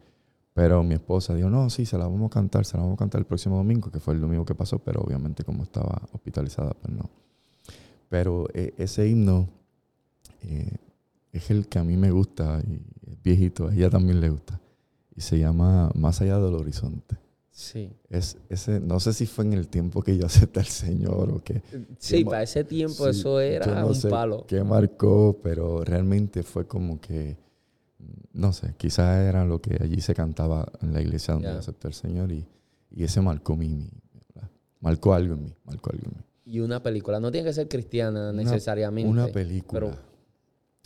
[0.55, 2.99] Pero mi esposa dijo, no, sí, se la vamos a cantar, se la vamos a
[3.01, 6.71] cantar el próximo domingo, que fue el domingo que pasó, pero obviamente como estaba hospitalizada,
[6.73, 7.07] pues no.
[8.09, 9.47] Pero eh, ese himno
[10.41, 10.77] eh,
[11.33, 12.81] es el que a mí me gusta y
[13.11, 14.59] es viejito, a ella también le gusta.
[15.15, 17.17] Y se llama Más allá del horizonte.
[17.51, 17.91] Sí.
[18.09, 21.43] Es, ese, no sé si fue en el tiempo que yo acepté al Señor o
[21.43, 21.61] qué.
[21.99, 24.45] Sí, para ese tiempo eso era un palo.
[24.47, 25.39] ¿Qué marcó?
[25.43, 27.37] Pero realmente fue como que
[28.33, 31.93] no sé, quizás era lo que allí se cantaba en la iglesia donde acepté al
[31.93, 32.45] Señor y,
[32.95, 33.89] ese marcó mi,
[34.79, 36.23] marcó algo en mí, marcó algo en mí.
[36.45, 39.09] Y una película, no tiene que ser cristiana necesariamente.
[39.09, 39.97] Una película.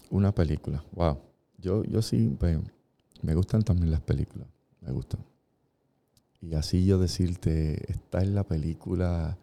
[0.10, 1.18] Una película, wow.
[1.58, 2.58] Yo, yo sí, pues,
[3.22, 4.48] me gustan también las películas,
[4.82, 5.22] me gustan.
[6.42, 9.38] Y así yo decirte, está en la película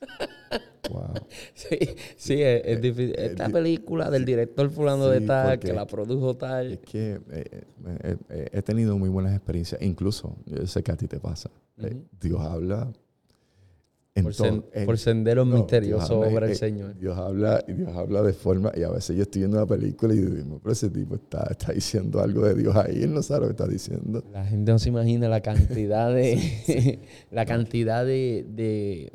[0.90, 1.14] Wow.
[1.54, 1.78] Sí,
[2.16, 3.14] sí, es, difícil.
[3.16, 6.72] Esta película del director fulano de tal, que la produjo tal.
[6.72, 7.64] Es que eh,
[8.04, 11.50] eh, eh, he tenido muy buenas experiencias, incluso, yo sé que a ti te pasa.
[12.20, 12.92] Dios habla
[14.84, 16.98] por, senderos misteriosos sobre el Señor.
[16.98, 20.18] Dios habla, Dios habla de forma, y a veces yo estoy viendo una película y
[20.18, 23.46] digo, pero ese tipo está, está diciendo algo de Dios ahí, él no sabe lo
[23.46, 24.22] que está diciendo.
[24.32, 29.12] La gente no se imagina la cantidad de, la cantidad de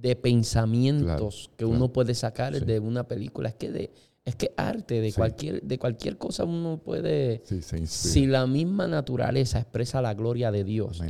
[0.00, 3.48] de pensamientos que uno puede sacar de una película.
[3.48, 3.90] Es que de,
[4.24, 7.42] es que arte, de cualquier, de cualquier cosa uno puede.
[7.86, 11.02] si la misma naturaleza expresa la gloria de Dios.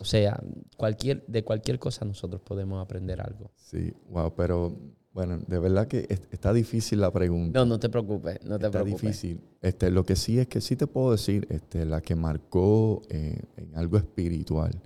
[0.00, 0.40] O sea,
[0.76, 3.50] cualquier, de cualquier cosa nosotros podemos aprender algo.
[3.56, 4.78] Sí, wow, pero
[5.12, 7.58] bueno, de verdad que está difícil la pregunta.
[7.58, 9.40] No, no te preocupes, no te está difícil.
[9.60, 13.42] Este, lo que sí es que sí te puedo decir, este, la que marcó eh,
[13.56, 14.80] en algo espiritual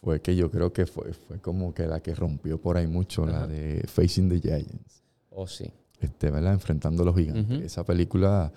[0.00, 3.24] fue que yo creo que fue, fue como que la que rompió por ahí mucho,
[3.24, 5.04] la de Facing the Giants.
[5.30, 5.70] Oh, sí.
[6.00, 6.52] Este, ¿verdad?
[6.52, 7.62] Enfrentando a los gigantes.
[7.62, 8.52] Esa película,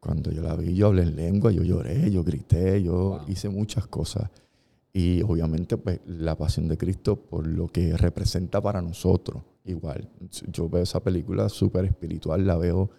[0.00, 3.86] cuando yo la vi, yo hablé en lengua, yo lloré, yo grité, yo hice muchas
[3.86, 4.30] cosas.
[4.92, 9.42] Y obviamente, pues, la pasión de Cristo por lo que representa para nosotros.
[9.64, 10.08] Igual,
[10.52, 12.90] yo veo esa película súper espiritual, la veo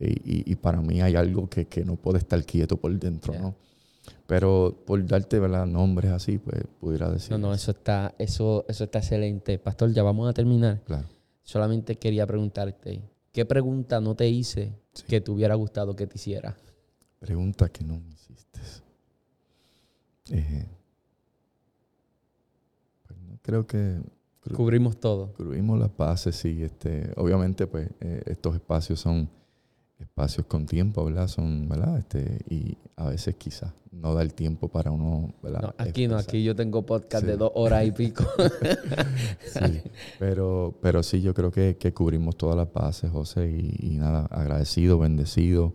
[0.00, 3.56] y, y, para mí hay algo que, que, no puede estar quieto por dentro, ¿no?
[4.26, 5.66] Pero por darte ¿verdad?
[5.66, 7.32] nombres así, pues pudiera decir.
[7.32, 9.58] No, no, eso está, eso, eso está excelente.
[9.58, 10.80] Pastor, ya vamos a terminar.
[10.84, 11.08] Claro.
[11.42, 13.02] Solamente quería preguntarte,
[13.38, 14.74] ¿qué pregunta no te hice
[15.06, 16.56] que te hubiera gustado que te hiciera?
[17.20, 18.60] Pregunta que no me hiciste.
[20.30, 20.66] Eh,
[23.06, 24.00] pues creo que
[24.56, 25.34] cubrimos todo.
[25.34, 26.64] Cubrimos las bases, sí.
[26.64, 29.30] Este, obviamente, pues eh, estos espacios son
[30.00, 31.28] espacios con tiempo, ¿verdad?
[31.28, 31.98] Son, ¿verdad?
[31.98, 35.74] Este, y a veces quizás no da el tiempo para uno, ¿verdad?
[35.78, 38.24] aquí no, aquí yo tengo podcast de dos horas y pico.
[39.46, 39.82] sí,
[40.18, 45.74] pero, pero sí, yo creo que, cubrimos todas las bases, José, y, nada, agradecido, bendecido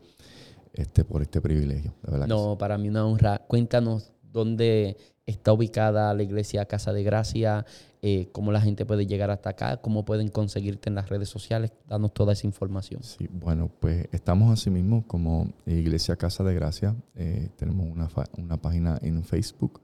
[0.74, 1.94] este, por este privilegio,
[2.28, 3.42] No, para mí una honra.
[3.48, 7.66] Cuéntanos dónde está ubicada la iglesia Casa de Gracia,
[8.02, 11.72] eh, cómo la gente puede llegar hasta acá, cómo pueden conseguirte en las redes sociales,
[11.88, 13.02] danos toda esa información.
[13.04, 18.62] Sí, bueno, pues estamos así mismo como Iglesia Casa de Gracia, eh, tenemos una, una
[18.62, 19.82] página en Facebook,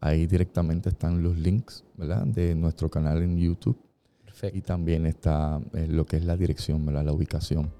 [0.00, 2.24] ahí directamente están los links, ¿verdad?
[2.24, 3.78] De nuestro canal en YouTube.
[4.24, 4.56] Perfecto.
[4.56, 7.04] Y también está eh, lo que es la dirección, ¿verdad?
[7.04, 7.72] La ubicación.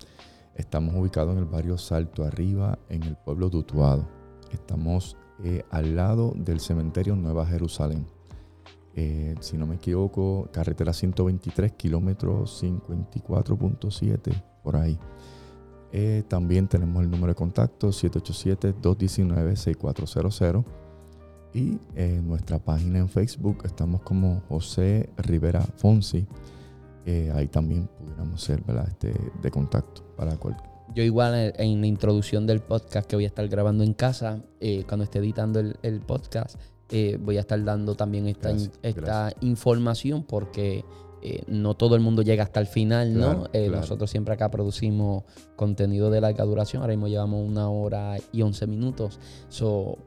[0.57, 4.09] Estamos ubicados en el barrio Salto Arriba, en el pueblo de Utuado.
[4.51, 8.05] Estamos eh, al lado del cementerio Nueva Jerusalén.
[8.97, 14.99] Eh, si no me equivoco, carretera 123, kilómetros 54.7, por ahí.
[15.93, 20.65] Eh, también tenemos el número de contacto 787-219-6400
[21.55, 26.27] y en nuestra página en Facebook estamos como José Rivera Fonsi.
[27.35, 32.47] ahí también pudiéramos ser Este, de contacto para cualquier yo igual eh, en la introducción
[32.47, 36.59] del podcast que voy a estar grabando en casa, eh, cuando esté editando el, podcast,
[36.91, 38.53] eh, voy a estar dando también esta,
[38.83, 40.85] esta información porque
[41.49, 43.47] no todo el mundo llega hasta el final, ¿no?
[43.53, 45.25] Nosotros siempre acá producimos
[45.57, 49.99] contenido de larga duración, ahora mismo llevamos una hora y once minutos, so,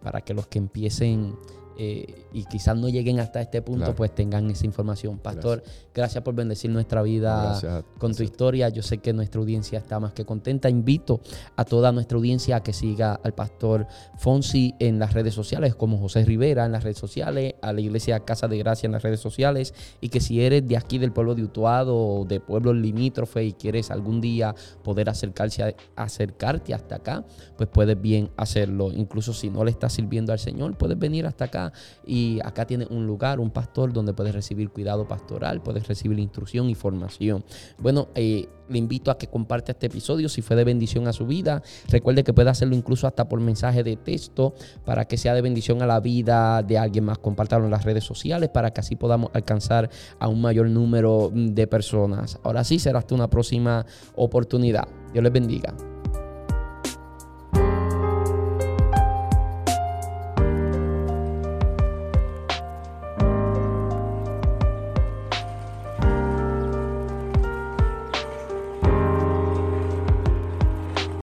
[0.00, 1.34] para que los que empiecen
[1.76, 5.18] eh, y quizás no lleguen hasta este punto, pues tengan esa información.
[5.18, 5.62] Pastor,
[5.94, 8.68] gracias, por bendecir nuestra vida con tu historia.
[8.68, 10.68] Yo sé que nuestra audiencia está más que contenta.
[10.68, 11.20] Invito
[11.56, 13.86] a toda nuestra audiencia a que siga al Pastor
[14.18, 18.20] Fonsi en las redes sociales, como José Rivera en las redes sociales, a la Iglesia
[18.20, 21.34] Casa de Gracia en las redes sociales, y que si eres de aquí del pueblo
[21.34, 27.24] de Utuado o de pueblos limítrofes y quieres algún día poder acercarse acercarte hasta acá,
[27.56, 28.92] pues puedes bien hacerlo.
[28.92, 31.63] Incluso si no le estás sirviendo al Señor, puedes venir hasta acá
[32.06, 36.68] y acá tiene un lugar, un pastor donde puedes recibir cuidado pastoral, puedes recibir instrucción
[36.70, 37.44] y formación.
[37.78, 41.26] Bueno, eh, le invito a que comparte este episodio si fue de bendición a su
[41.26, 41.62] vida.
[41.88, 44.54] Recuerde que puede hacerlo incluso hasta por mensaje de texto
[44.84, 47.18] para que sea de bendición a la vida de alguien más.
[47.18, 51.66] Compártalo en las redes sociales para que así podamos alcanzar a un mayor número de
[51.66, 52.38] personas.
[52.42, 53.84] Ahora sí, será hasta una próxima
[54.16, 54.88] oportunidad.
[55.12, 55.93] Dios les bendiga.